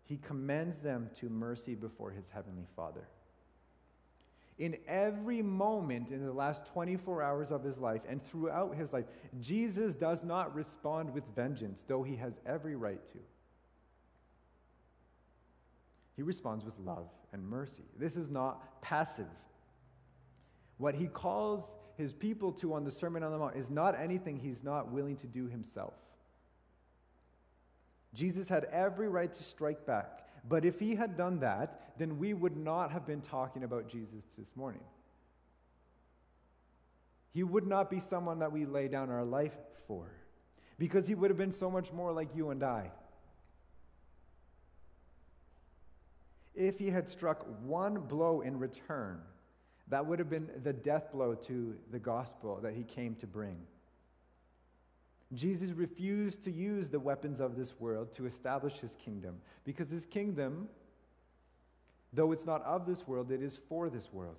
he 0.05 0.17
commends 0.17 0.79
them 0.79 1.09
to 1.15 1.29
mercy 1.29 1.75
before 1.75 2.11
his 2.11 2.29
heavenly 2.29 2.67
Father. 2.75 3.07
In 4.59 4.77
every 4.87 5.41
moment 5.41 6.09
in 6.09 6.23
the 6.23 6.31
last 6.31 6.67
24 6.67 7.23
hours 7.23 7.51
of 7.51 7.63
his 7.63 7.79
life 7.79 8.03
and 8.07 8.21
throughout 8.21 8.75
his 8.75 8.93
life, 8.93 9.05
Jesus 9.39 9.95
does 9.95 10.23
not 10.23 10.53
respond 10.53 11.13
with 11.13 11.25
vengeance, 11.35 11.83
though 11.87 12.03
he 12.03 12.17
has 12.17 12.39
every 12.45 12.75
right 12.75 13.03
to. 13.07 13.17
He 16.15 16.21
responds 16.21 16.63
with 16.63 16.77
love 16.77 17.09
and 17.31 17.47
mercy. 17.47 17.83
This 17.97 18.15
is 18.15 18.29
not 18.29 18.81
passive. 18.81 19.25
What 20.77 20.95
he 20.95 21.07
calls 21.07 21.75
his 21.95 22.13
people 22.13 22.51
to 22.53 22.73
on 22.73 22.83
the 22.83 22.91
Sermon 22.91 23.23
on 23.23 23.31
the 23.31 23.37
Mount 23.37 23.55
is 23.55 23.69
not 23.69 23.99
anything 23.99 24.37
he's 24.37 24.63
not 24.63 24.91
willing 24.91 25.15
to 25.17 25.27
do 25.27 25.47
himself. 25.47 25.93
Jesus 28.13 28.49
had 28.49 28.65
every 28.65 29.07
right 29.07 29.31
to 29.31 29.43
strike 29.43 29.85
back. 29.85 30.19
But 30.47 30.65
if 30.65 30.79
he 30.79 30.95
had 30.95 31.15
done 31.15 31.39
that, 31.39 31.93
then 31.97 32.17
we 32.17 32.33
would 32.33 32.57
not 32.57 32.91
have 32.91 33.05
been 33.05 33.21
talking 33.21 33.63
about 33.63 33.87
Jesus 33.87 34.25
this 34.37 34.55
morning. 34.55 34.83
He 37.33 37.43
would 37.43 37.65
not 37.65 37.89
be 37.89 37.99
someone 37.99 38.39
that 38.39 38.51
we 38.51 38.65
lay 38.65 38.87
down 38.87 39.09
our 39.09 39.23
life 39.23 39.55
for, 39.87 40.11
because 40.77 41.07
he 41.07 41.15
would 41.15 41.31
have 41.31 41.37
been 41.37 41.51
so 41.51 41.71
much 41.71 41.91
more 41.91 42.11
like 42.11 42.35
you 42.35 42.49
and 42.49 42.61
I. 42.61 42.91
If 46.53 46.77
he 46.77 46.89
had 46.89 47.07
struck 47.09 47.47
one 47.63 48.01
blow 48.01 48.41
in 48.41 48.59
return, 48.59 49.21
that 49.87 50.05
would 50.05 50.19
have 50.19 50.29
been 50.29 50.49
the 50.63 50.73
death 50.73 51.11
blow 51.11 51.35
to 51.35 51.75
the 51.91 51.99
gospel 51.99 52.59
that 52.61 52.73
he 52.73 52.83
came 52.83 53.15
to 53.15 53.27
bring. 53.27 53.57
Jesus 55.33 55.71
refused 55.71 56.43
to 56.43 56.51
use 56.51 56.89
the 56.89 56.99
weapons 56.99 57.39
of 57.39 57.55
this 57.55 57.79
world 57.79 58.11
to 58.13 58.25
establish 58.25 58.77
his 58.77 58.95
kingdom 58.95 59.41
because 59.65 59.89
his 59.89 60.05
kingdom, 60.05 60.69
though 62.11 62.31
it's 62.31 62.45
not 62.45 62.63
of 62.63 62.85
this 62.85 63.07
world, 63.07 63.31
it 63.31 63.41
is 63.41 63.59
for 63.67 63.89
this 63.89 64.11
world. 64.13 64.35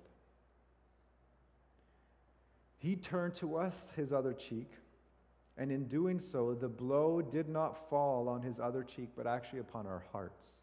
He 2.77 2.95
turned 2.95 3.33
to 3.35 3.57
us 3.57 3.93
his 3.95 4.13
other 4.13 4.33
cheek, 4.33 4.71
and 5.57 5.71
in 5.71 5.85
doing 5.87 6.19
so, 6.19 6.53
the 6.53 6.69
blow 6.69 7.21
did 7.21 7.49
not 7.49 7.89
fall 7.89 8.29
on 8.29 8.41
his 8.41 8.59
other 8.59 8.83
cheek, 8.83 9.09
but 9.15 9.25
actually 9.25 9.59
upon 9.59 9.87
our 9.87 10.03
hearts. 10.11 10.59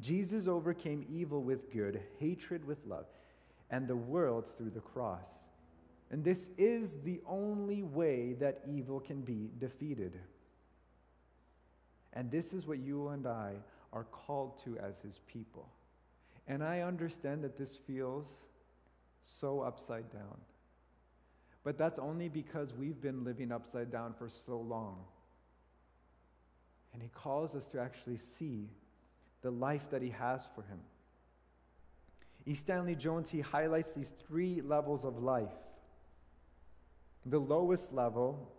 Jesus 0.00 0.46
overcame 0.46 1.06
evil 1.10 1.42
with 1.42 1.72
good, 1.72 2.00
hatred 2.18 2.64
with 2.66 2.84
love, 2.86 3.06
and 3.70 3.88
the 3.88 3.96
world 3.96 4.46
through 4.46 4.70
the 4.70 4.80
cross. 4.80 5.26
And 6.10 6.22
this 6.22 6.50
is 6.56 6.96
the 7.04 7.20
only 7.26 7.82
way 7.82 8.34
that 8.34 8.60
evil 8.68 9.00
can 9.00 9.22
be 9.22 9.50
defeated. 9.58 10.18
And 12.12 12.30
this 12.30 12.52
is 12.52 12.66
what 12.66 12.78
you 12.78 13.08
and 13.08 13.26
I 13.26 13.54
are 13.92 14.04
called 14.04 14.62
to 14.64 14.78
as 14.78 14.98
his 15.00 15.20
people. 15.26 15.68
And 16.46 16.62
I 16.62 16.80
understand 16.82 17.42
that 17.44 17.58
this 17.58 17.76
feels 17.76 18.36
so 19.22 19.60
upside 19.60 20.10
down. 20.12 20.38
But 21.64 21.76
that's 21.76 21.98
only 21.98 22.28
because 22.28 22.72
we've 22.72 23.00
been 23.00 23.24
living 23.24 23.50
upside 23.50 23.90
down 23.90 24.14
for 24.14 24.28
so 24.28 24.58
long. 24.60 24.98
And 26.92 27.02
he 27.02 27.08
calls 27.08 27.56
us 27.56 27.66
to 27.68 27.80
actually 27.80 28.18
see 28.18 28.68
the 29.42 29.50
life 29.50 29.90
that 29.90 30.02
he 30.02 30.10
has 30.10 30.44
for 30.54 30.62
him. 30.62 30.80
E. 32.44 32.54
Stanley 32.54 32.94
Jones, 32.94 33.30
he 33.30 33.40
highlights 33.40 33.92
these 33.92 34.10
three 34.10 34.60
levels 34.60 35.04
of 35.04 35.22
life 35.22 35.52
the 37.26 37.38
lowest 37.40 37.92
level 37.92 38.52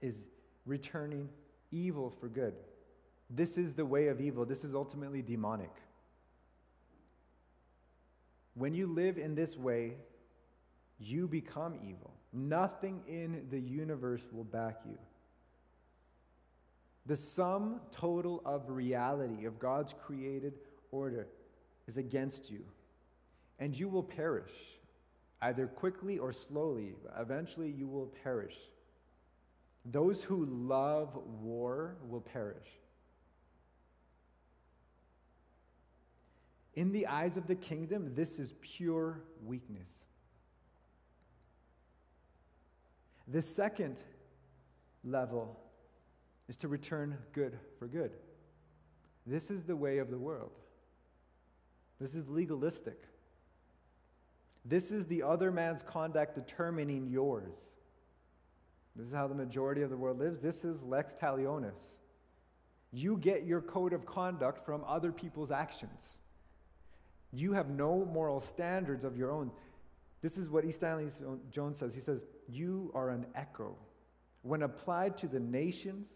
is 0.00 0.26
returning 0.66 1.28
evil 1.70 2.10
for 2.10 2.28
good. 2.28 2.54
This 3.30 3.56
is 3.56 3.74
the 3.74 3.86
way 3.86 4.08
of 4.08 4.20
evil. 4.20 4.44
This 4.44 4.64
is 4.64 4.74
ultimately 4.74 5.22
demonic. 5.22 5.70
When 8.54 8.74
you 8.74 8.86
live 8.86 9.16
in 9.16 9.34
this 9.34 9.56
way, 9.56 9.94
you 10.98 11.28
become 11.28 11.76
evil. 11.82 12.12
Nothing 12.32 13.02
in 13.08 13.46
the 13.50 13.60
universe 13.60 14.22
will 14.32 14.44
back 14.44 14.80
you. 14.84 14.98
The 17.06 17.16
sum 17.16 17.80
total 17.90 18.42
of 18.44 18.68
reality 18.68 19.44
of 19.44 19.58
God's 19.58 19.92
created 19.92 20.54
order 20.90 21.26
is 21.88 21.96
against 21.96 22.50
you, 22.50 22.64
and 23.58 23.76
you 23.76 23.88
will 23.88 24.04
perish 24.04 24.52
either 25.40 25.66
quickly 25.66 26.18
or 26.18 26.32
slowly. 26.32 26.94
Eventually, 27.18 27.70
you 27.70 27.88
will 27.88 28.06
perish. 28.22 28.54
Those 29.84 30.22
who 30.22 30.46
love 30.46 31.16
war 31.40 31.96
will 32.08 32.20
perish. 32.20 32.68
In 36.74 36.92
the 36.92 37.08
eyes 37.08 37.36
of 37.36 37.48
the 37.48 37.56
kingdom, 37.56 38.14
this 38.14 38.38
is 38.38 38.54
pure 38.62 39.20
weakness. 39.44 39.92
The 43.26 43.42
second 43.42 43.96
level 45.04 45.58
is 46.48 46.56
to 46.58 46.68
return 46.68 47.16
good 47.32 47.58
for 47.78 47.86
good. 47.86 48.12
This 49.26 49.50
is 49.50 49.64
the 49.64 49.76
way 49.76 49.98
of 49.98 50.10
the 50.10 50.18
world. 50.18 50.52
This 52.00 52.14
is 52.14 52.28
legalistic. 52.28 53.06
This 54.64 54.90
is 54.90 55.06
the 55.06 55.22
other 55.22 55.50
man's 55.50 55.82
conduct 55.82 56.34
determining 56.34 57.06
yours. 57.06 57.72
This 58.94 59.06
is 59.06 59.14
how 59.14 59.26
the 59.26 59.34
majority 59.34 59.82
of 59.82 59.90
the 59.90 59.96
world 59.96 60.18
lives. 60.18 60.40
This 60.40 60.64
is 60.64 60.82
lex 60.82 61.14
talionis. 61.14 61.80
You 62.92 63.16
get 63.16 63.44
your 63.44 63.60
code 63.60 63.92
of 63.92 64.04
conduct 64.04 64.64
from 64.64 64.84
other 64.86 65.12
people's 65.12 65.50
actions. 65.50 66.18
You 67.32 67.54
have 67.54 67.70
no 67.70 68.04
moral 68.04 68.38
standards 68.38 69.04
of 69.04 69.16
your 69.16 69.30
own. 69.30 69.50
This 70.20 70.36
is 70.36 70.50
what 70.50 70.64
E. 70.64 70.72
Stanley 70.72 71.08
Jones 71.50 71.78
says. 71.78 71.94
He 71.94 72.00
says, 72.00 72.22
You 72.48 72.90
are 72.94 73.08
an 73.08 73.26
echo. 73.34 73.76
When 74.42 74.62
applied 74.62 75.16
to 75.18 75.28
the 75.28 75.40
nations, 75.40 76.10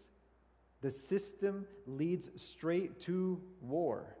the 0.81 0.91
system 0.91 1.65
leads 1.85 2.29
straight 2.41 2.99
to 3.01 3.41
war. 3.61 4.15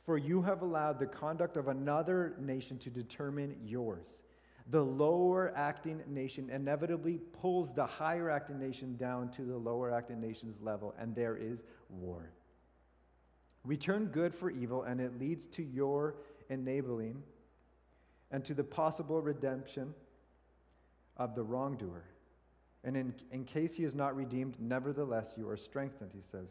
For 0.00 0.18
you 0.18 0.42
have 0.42 0.62
allowed 0.62 0.98
the 0.98 1.06
conduct 1.06 1.56
of 1.56 1.68
another 1.68 2.34
nation 2.40 2.78
to 2.78 2.90
determine 2.90 3.56
yours. 3.64 4.22
The 4.70 4.82
lower 4.82 5.52
acting 5.56 6.02
nation 6.08 6.50
inevitably 6.50 7.18
pulls 7.40 7.72
the 7.72 7.86
higher 7.86 8.30
acting 8.30 8.58
nation 8.58 8.96
down 8.96 9.30
to 9.32 9.42
the 9.42 9.56
lower 9.56 9.92
acting 9.92 10.20
nation's 10.20 10.60
level, 10.60 10.94
and 10.98 11.14
there 11.14 11.36
is 11.36 11.62
war. 11.88 12.32
Return 13.64 14.06
good 14.06 14.34
for 14.34 14.50
evil, 14.50 14.82
and 14.82 15.00
it 15.00 15.18
leads 15.20 15.46
to 15.48 15.62
your 15.62 16.16
enabling 16.48 17.22
and 18.30 18.44
to 18.44 18.54
the 18.54 18.64
possible 18.64 19.20
redemption 19.20 19.94
of 21.16 21.34
the 21.34 21.42
wrongdoer. 21.42 22.04
And 22.84 22.96
in, 22.96 23.14
in 23.30 23.44
case 23.44 23.76
he 23.76 23.84
is 23.84 23.94
not 23.94 24.16
redeemed, 24.16 24.56
nevertheless 24.58 25.34
you 25.36 25.48
are 25.48 25.56
strengthened, 25.56 26.10
he 26.14 26.20
says. 26.20 26.48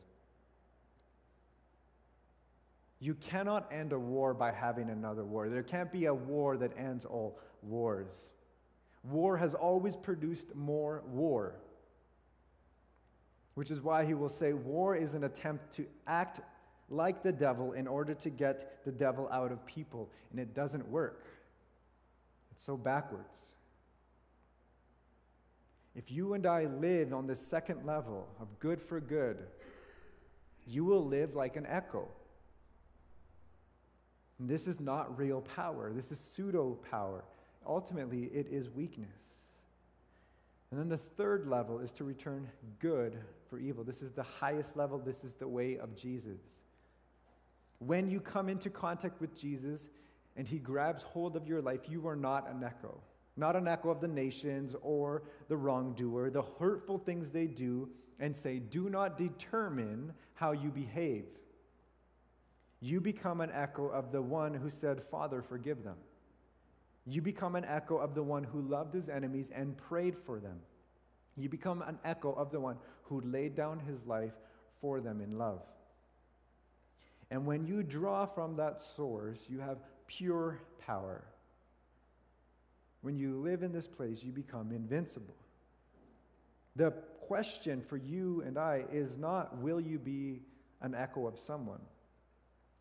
You 3.00 3.16
cannot 3.16 3.72
end 3.74 3.94
a 3.94 4.00
war 4.00 4.34
by 4.34 4.52
having 4.52 4.90
another 4.90 5.26
war. 5.26 5.50
There 5.50 5.64
can't 5.64 5.92
be 5.92 6.06
a 6.06 6.14
war 6.14 6.56
that 6.58 6.72
ends 6.78 7.04
all 7.04 7.40
wars. 7.64 8.32
War 9.04 9.36
has 9.38 9.56
always 9.56 9.96
produced 9.96 10.56
more 10.56 11.04
war, 11.08 11.56
which 13.56 13.72
is 13.72 13.82
why 13.82 14.06
he 14.06 14.14
will 14.14 14.30
say 14.30 14.54
war 14.54 14.96
is 14.96 15.16
an 15.16 15.24
attempt 15.24 15.74
to 15.78 15.88
act 16.06 16.42
like 16.90 17.24
the 17.24 17.32
devil 17.32 17.72
in 17.72 17.88
order 17.88 18.14
to 18.14 18.30
get 18.30 18.86
the 18.86 18.92
devil 18.92 19.28
out 19.32 19.52
of 19.52 19.66
people, 19.66 20.12
and 20.30 20.40
it 20.40 20.54
doesn't 20.54 20.88
work. 20.88 21.26
It's 22.52 22.64
so 22.64 22.78
backwards. 22.78 23.56
If 25.96 26.10
you 26.12 26.34
and 26.34 26.46
I 26.46 26.66
live 26.66 27.14
on 27.14 27.28
the 27.28 27.36
second 27.36 27.86
level 27.86 28.28
of 28.40 28.48
good 28.60 28.82
for 28.82 29.02
good, 29.02 29.40
you 30.66 30.86
will 30.86 31.04
live 31.04 31.36
like 31.36 31.56
an 31.56 31.66
echo. 31.66 32.08
And 34.40 34.50
this 34.50 34.68
is 34.68 34.80
not 34.80 35.18
real 35.18 35.42
power, 35.42 35.92
this 35.94 36.12
is 36.12 36.20
pseudo 36.20 36.80
power. 36.90 37.24
Ultimately, 37.68 38.24
it 38.34 38.48
is 38.50 38.70
weakness. 38.70 39.10
And 40.72 40.80
then 40.80 40.90
the 40.90 40.98
third 40.98 41.46
level 41.46 41.80
is 41.80 41.92
to 41.94 42.04
return 42.06 42.48
good 42.80 43.18
for 43.50 43.60
evil. 43.60 43.84
This 43.84 44.02
is 44.02 44.14
the 44.14 44.24
highest 44.24 44.78
level, 44.78 44.98
this 44.98 45.24
is 45.24 45.34
the 45.34 45.48
way 45.48 45.78
of 45.78 45.96
Jesus. 45.96 46.40
When 47.80 48.10
you 48.10 48.20
come 48.20 48.48
into 48.48 48.70
contact 48.70 49.20
with 49.20 49.38
Jesus 49.38 49.90
and 50.38 50.48
he 50.48 50.60
grabs 50.60 51.04
hold 51.04 51.36
of 51.36 51.48
your 51.48 51.62
life, 51.62 51.82
you 51.90 52.08
are 52.08 52.16
not 52.16 52.50
an 52.50 52.64
echo. 52.64 53.02
Not 53.38 53.56
an 53.56 53.68
echo 53.68 53.90
of 53.90 54.02
the 54.02 54.08
nations 54.08 54.76
or 54.82 55.24
the 55.48 55.58
wrongdoer, 55.58 56.30
the 56.30 56.44
hurtful 56.60 56.98
things 56.98 57.32
they 57.32 57.48
do 57.48 57.90
and 58.20 58.36
say, 58.36 58.60
do 58.60 58.90
not 58.90 59.18
determine 59.18 60.14
how 60.36 60.52
you 60.52 60.70
behave. 60.70 61.26
You 62.80 63.02
become 63.02 63.42
an 63.42 63.52
echo 63.54 63.88
of 63.88 64.12
the 64.12 64.22
one 64.22 64.54
who 64.54 64.70
said, 64.70 65.02
Father, 65.02 65.42
forgive 65.42 65.84
them. 65.84 65.98
You 67.06 67.22
become 67.22 67.56
an 67.56 67.66
echo 67.66 67.98
of 67.98 68.14
the 68.14 68.24
one 68.24 68.44
who 68.44 68.62
loved 68.62 68.94
his 68.94 69.10
enemies 69.10 69.50
and 69.54 69.78
prayed 69.78 70.18
for 70.18 70.40
them. 70.40 70.60
You 71.36 71.50
become 71.50 71.82
an 71.82 71.98
echo 72.04 72.32
of 72.34 72.52
the 72.52 72.60
one 72.60 72.78
who 73.04 73.22
laid 73.22 73.56
down 73.56 73.80
his 73.80 74.06
life 74.06 74.34
for 74.80 75.00
them 75.00 75.22
in 75.22 75.38
love. 75.38 75.62
And 77.32 77.46
when 77.46 77.66
you 77.66 77.82
draw 77.82 78.26
from 78.26 78.56
that 78.58 78.80
source, 78.80 79.48
you 79.50 79.60
have 79.60 79.80
pure 80.08 80.62
power. 80.80 81.24
When 83.02 83.18
you 83.18 83.36
live 83.38 83.64
in 83.64 83.72
this 83.72 83.88
place, 83.88 84.24
you 84.24 84.32
become 84.32 84.72
invincible. 84.72 85.36
The 86.76 86.92
question 87.28 87.82
for 87.82 87.98
you 87.98 88.44
and 88.46 88.58
I 88.58 88.86
is 88.92 89.18
not 89.18 89.58
will 89.58 89.80
you 89.80 90.00
be 90.00 90.42
an 90.82 90.96
echo 90.96 91.28
of 91.28 91.38
someone? 91.38 91.82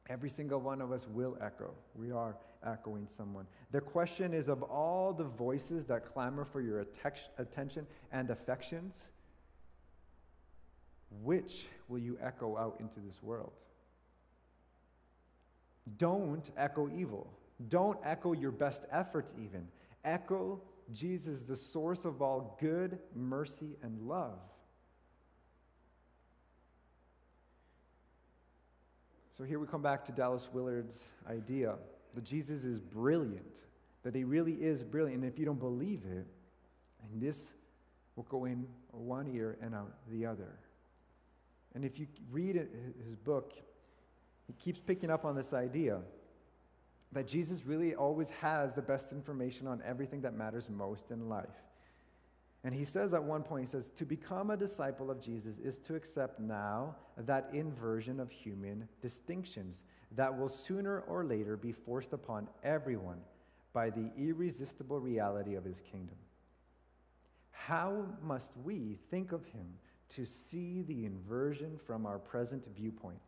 Every 0.09 0.31
single 0.31 0.61
one 0.61 0.81
of 0.81 0.93
us 0.93 1.07
will 1.07 1.39
echo. 1.41 1.73
We 1.95 2.11
are 2.11 2.37
echoing 2.67 3.07
someone. 3.07 3.47
The 3.71 3.81
question 3.81 4.35
is 4.35 4.49
of 4.49 4.63
all 4.63 5.13
the 5.13 5.25
voices 5.25 5.87
that 5.87 6.05
clamor 6.05 6.45
for 6.45 6.61
your 6.61 6.85
attention 7.39 7.87
and 8.13 8.31
affections, 8.31 9.11
which 11.23 11.67
will 11.89 12.01
you 12.01 12.19
echo 12.21 12.57
out 12.57 12.77
into 12.81 13.01
this 13.01 13.23
world? 13.23 13.53
Don't 15.97 16.51
echo 16.57 16.91
evil. 16.91 17.31
Don't 17.69 17.99
echo 18.05 18.33
your 18.33 18.53
best 18.53 18.83
efforts, 18.91 19.35
even. 19.43 19.69
Echo 20.05 20.61
Jesus, 20.93 21.43
the 21.43 21.57
source 21.57 22.05
of 22.05 22.21
all 22.23 22.57
good, 22.61 22.99
mercy, 23.15 23.77
and 23.83 24.01
love. 24.03 24.39
So 29.37 29.45
here 29.45 29.59
we 29.59 29.67
come 29.67 29.83
back 29.83 30.05
to 30.07 30.13
Dallas 30.13 30.51
Willard's 30.53 31.03
idea 31.29 31.77
that 32.15 32.25
Jesus 32.25 32.65
is 32.65 32.81
brilliant, 32.81 33.57
that 34.03 34.15
he 34.15 34.25
really 34.25 34.55
is 34.55 34.83
brilliant. 34.83 35.23
And 35.23 35.33
if 35.33 35.39
you 35.39 35.47
don't 35.47 35.61
believe 35.61 36.03
it, 36.05 36.27
and 37.03 37.23
this 37.23 37.53
will 38.17 38.25
go 38.25 38.45
in 38.45 38.67
one 38.91 39.29
ear 39.35 39.57
and 39.63 39.75
out 39.75 39.93
the 40.11 40.27
other. 40.27 40.59
And 41.75 41.85
if 41.85 41.99
you 41.99 42.07
read 42.31 42.57
his 43.05 43.15
book, 43.15 43.55
he 44.47 44.53
keeps 44.55 44.81
picking 44.81 45.11
up 45.11 45.25
on 45.25 45.37
this 45.37 45.55
idea 45.55 46.01
that 47.13 47.27
Jesus 47.27 47.67
really 47.67 47.95
always 47.95 48.31
has 48.31 48.75
the 48.75 48.83
best 48.83 49.13
information 49.13 49.67
on 49.67 49.83
everything 49.85 50.21
that 50.23 50.35
matters 50.35 50.71
most 50.71 51.11
in 51.11 51.29
life. 51.29 51.49
And 52.63 52.75
he 52.75 52.85
says 52.85 53.15
at 53.15 53.25
one 53.25 53.43
point, 53.43 53.65
he 53.65 53.71
says, 53.71 53.91
to 53.97 54.05
become 54.05 54.51
a 54.51 54.57
disciple 54.57 55.11
of 55.11 55.21
Jesus 55.21 55.59
is 55.59 55.81
to 55.81 55.95
accept 55.95 56.39
now 56.39 56.95
that 57.17 57.49
inversion 57.53 58.21
of 58.21 58.31
human 58.31 58.87
distinctions 59.01 59.85
that 60.13 60.37
will 60.37 60.49
sooner 60.49 61.01
or 61.01 61.25
later 61.25 61.57
be 61.57 61.73
forced 61.73 62.13
upon 62.13 62.49
everyone 62.63 63.21
by 63.73 63.89
the 63.89 64.11
irresistible 64.19 65.01
reality 65.01 65.55
of 65.55 65.65
his 65.65 65.81
kingdom. 65.81 66.17
How 67.51 68.05
must 68.23 68.53
we 68.65 68.99
think 69.11 69.33
of 69.33 69.45
him 69.47 69.67
to 70.11 70.27
see 70.27 70.83
the 70.83 71.07
inversion 71.07 71.79
from 71.79 72.05
our 72.05 72.19
present 72.19 72.67
viewpoint? 72.77 73.21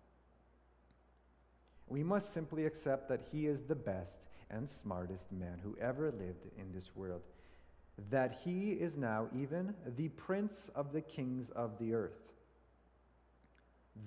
We 1.87 2.03
must 2.03 2.33
simply 2.33 2.65
accept 2.65 3.09
that 3.09 3.23
he 3.33 3.47
is 3.47 3.63
the 3.63 3.75
best 3.75 4.23
and 4.51 4.69
smartest 4.69 5.33
man 5.33 5.61
who 5.63 5.77
ever 5.81 6.11
lived 6.11 6.47
in 6.59 6.73
this 6.73 6.95
world, 6.95 7.23
that 8.11 8.41
he 8.45 8.71
is 8.71 8.97
now 8.97 9.29
even 9.35 9.75
the 9.97 10.09
prince 10.09 10.71
of 10.75 10.93
the 10.93 11.01
kings 11.01 11.51
of 11.51 11.79
the 11.79 11.95
earth. 11.95 12.33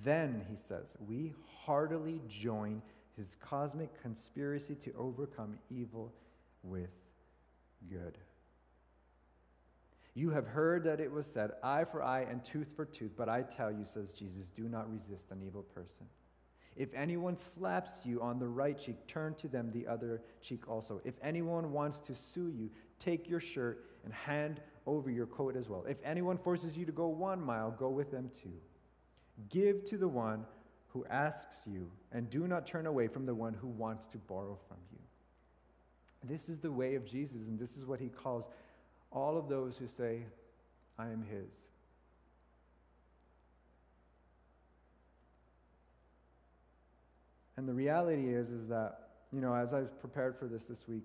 Then, 0.03 0.45
he 0.49 0.55
says, 0.55 0.95
we 0.99 1.33
heartily 1.63 2.21
join 2.27 2.81
his 3.15 3.38
cosmic 3.39 4.02
conspiracy 4.02 4.75
to 4.75 4.93
overcome 4.97 5.60
evil 5.69 6.13
with 6.63 6.89
good. 7.89 8.17
You 10.15 10.29
have 10.31 10.47
heard 10.47 10.85
that 10.85 11.00
it 11.00 11.12
was 11.12 11.27
said, 11.27 11.52
eye 11.62 11.83
for 11.83 12.02
eye 12.02 12.25
and 12.29 12.43
tooth 12.43 12.73
for 12.75 12.85
tooth, 12.85 13.12
but 13.15 13.29
I 13.29 13.41
tell 13.43 13.71
you, 13.71 13.83
says 13.83 14.13
Jesus, 14.13 14.50
do 14.50 14.63
not 14.63 14.91
resist 14.91 15.31
an 15.31 15.43
evil 15.45 15.62
person. 15.62 16.08
If 16.76 16.94
anyone 16.94 17.38
slaps 17.38 18.02
you 18.04 18.21
on 18.21 18.38
the 18.38 18.48
right 18.48 18.78
cheek, 18.78 19.08
turn 19.08 19.34
to 19.36 19.48
them 19.48 19.71
the 19.71 19.88
other 19.88 20.21
cheek 20.42 20.67
also. 20.69 21.02
If 21.06 21.15
anyone 21.21 21.71
wants 21.71 22.00
to 22.02 22.15
sue 22.15 22.50
you, 22.50 22.69
take 23.00 23.30
your 23.30 23.40
shirt 23.40 23.86
and 24.04 24.13
hand 24.13 24.60
over 24.86 25.10
your 25.10 25.26
coat 25.26 25.56
as 25.56 25.69
well. 25.69 25.86
If 25.88 26.00
anyone 26.04 26.38
forces 26.38 26.78
you 26.78 26.86
to 26.86 26.92
go 26.92 27.08
one 27.08 27.42
mile, 27.42 27.71
go 27.71 27.90
with 27.90 28.12
them 28.12 28.30
too. 28.30 28.54
Give 29.50 29.84
to 29.86 29.98
the 29.98 30.08
one 30.08 30.46
who 30.88 31.06
asks 31.10 31.62
you, 31.65 31.92
and 32.12 32.30
do 32.30 32.48
not 32.48 32.65
turn 32.65 32.86
away 32.86 33.08
from 33.08 33.26
the 33.26 33.36
one 33.36 33.54
who 33.54 33.67
wants 33.67 34.06
to 34.08 34.17
borrow 34.17 34.58
from 34.67 34.78
you. 34.92 35.00
This 36.23 36.48
is 36.48 36.60
the 36.60 36.71
way 36.71 36.96
of 36.96 37.06
Jesus, 37.06 37.48
and 37.48 37.60
this 37.60 37.76
is 37.76 37.86
what 37.86 38.00
he 38.00 38.08
calls 38.08 38.46
all 39.12 39.38
of 39.38 39.50
those 39.50 39.78
who 39.78 39.88
say, 39.88 40.23
I 40.98 41.10
am 41.10 41.23
his. 41.23 41.67
And 47.58 47.67
the 47.67 47.73
reality 47.73 48.29
is, 48.29 48.51
is 48.51 48.67
that 48.67 49.06
you 49.31 49.41
know, 49.41 49.53
as 49.53 49.73
I've 49.73 49.99
prepared 49.99 50.37
for 50.37 50.47
this 50.47 50.65
this 50.65 50.87
week, 50.87 51.03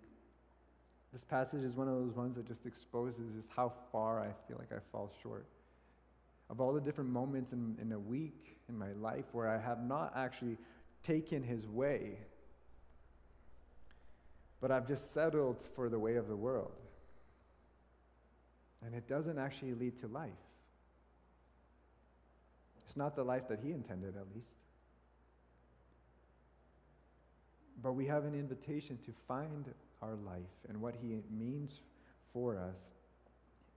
this 1.13 1.25
passage 1.25 1.65
is 1.65 1.75
one 1.75 1.89
of 1.89 1.95
those 1.95 2.15
ones 2.15 2.37
that 2.37 2.47
just 2.47 2.67
exposes 2.67 3.35
just 3.35 3.51
how 3.51 3.73
far 3.91 4.21
I 4.21 4.29
feel 4.47 4.57
like 4.59 4.73
I 4.73 4.79
fall 4.93 5.11
short. 5.23 5.47
Of 6.49 6.61
all 6.61 6.73
the 6.73 6.81
different 6.81 7.11
moments 7.11 7.53
in, 7.53 7.77
in 7.81 7.93
a 7.93 7.99
week 7.99 8.57
in 8.69 8.79
my 8.79 8.93
life 8.93 9.25
where 9.33 9.49
I 9.49 9.59
have 9.59 9.83
not 9.83 10.13
actually 10.15 10.57
taken 11.03 11.43
his 11.43 11.67
way, 11.67 12.19
but 14.61 14.71
I've 14.71 14.87
just 14.87 15.13
settled 15.13 15.61
for 15.61 15.89
the 15.89 15.99
way 15.99 16.17
of 16.17 16.29
the 16.29 16.37
world. 16.37 16.73
And 18.85 18.95
it 18.95 19.09
doesn't 19.09 19.39
actually 19.39 19.75
lead 19.75 19.97
to 19.99 20.07
life. 20.07 20.31
It's 22.85 22.97
not 22.97 23.17
the 23.17 23.25
life 23.25 23.49
that 23.49 23.61
he 23.61 23.73
intended, 23.73 24.17
at 24.17 24.27
least. 24.35 24.55
But 27.83 27.93
we 27.93 28.07
have 28.07 28.25
an 28.25 28.35
invitation 28.35 28.99
to 29.07 29.13
find 29.27 29.65
our 30.03 30.17
life 30.27 30.43
and 30.69 30.81
what 30.81 30.95
he 31.01 31.21
means 31.31 31.81
for 32.33 32.59
us 32.59 32.91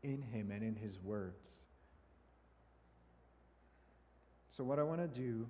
in 0.04 0.22
him 0.22 0.52
and 0.52 0.64
in 0.64 0.76
his 0.76 1.00
words. 1.00 1.64
So, 4.52 4.64
what 4.64 4.78
I 4.78 4.84
want 4.84 5.02
to 5.02 5.20
do 5.20 5.48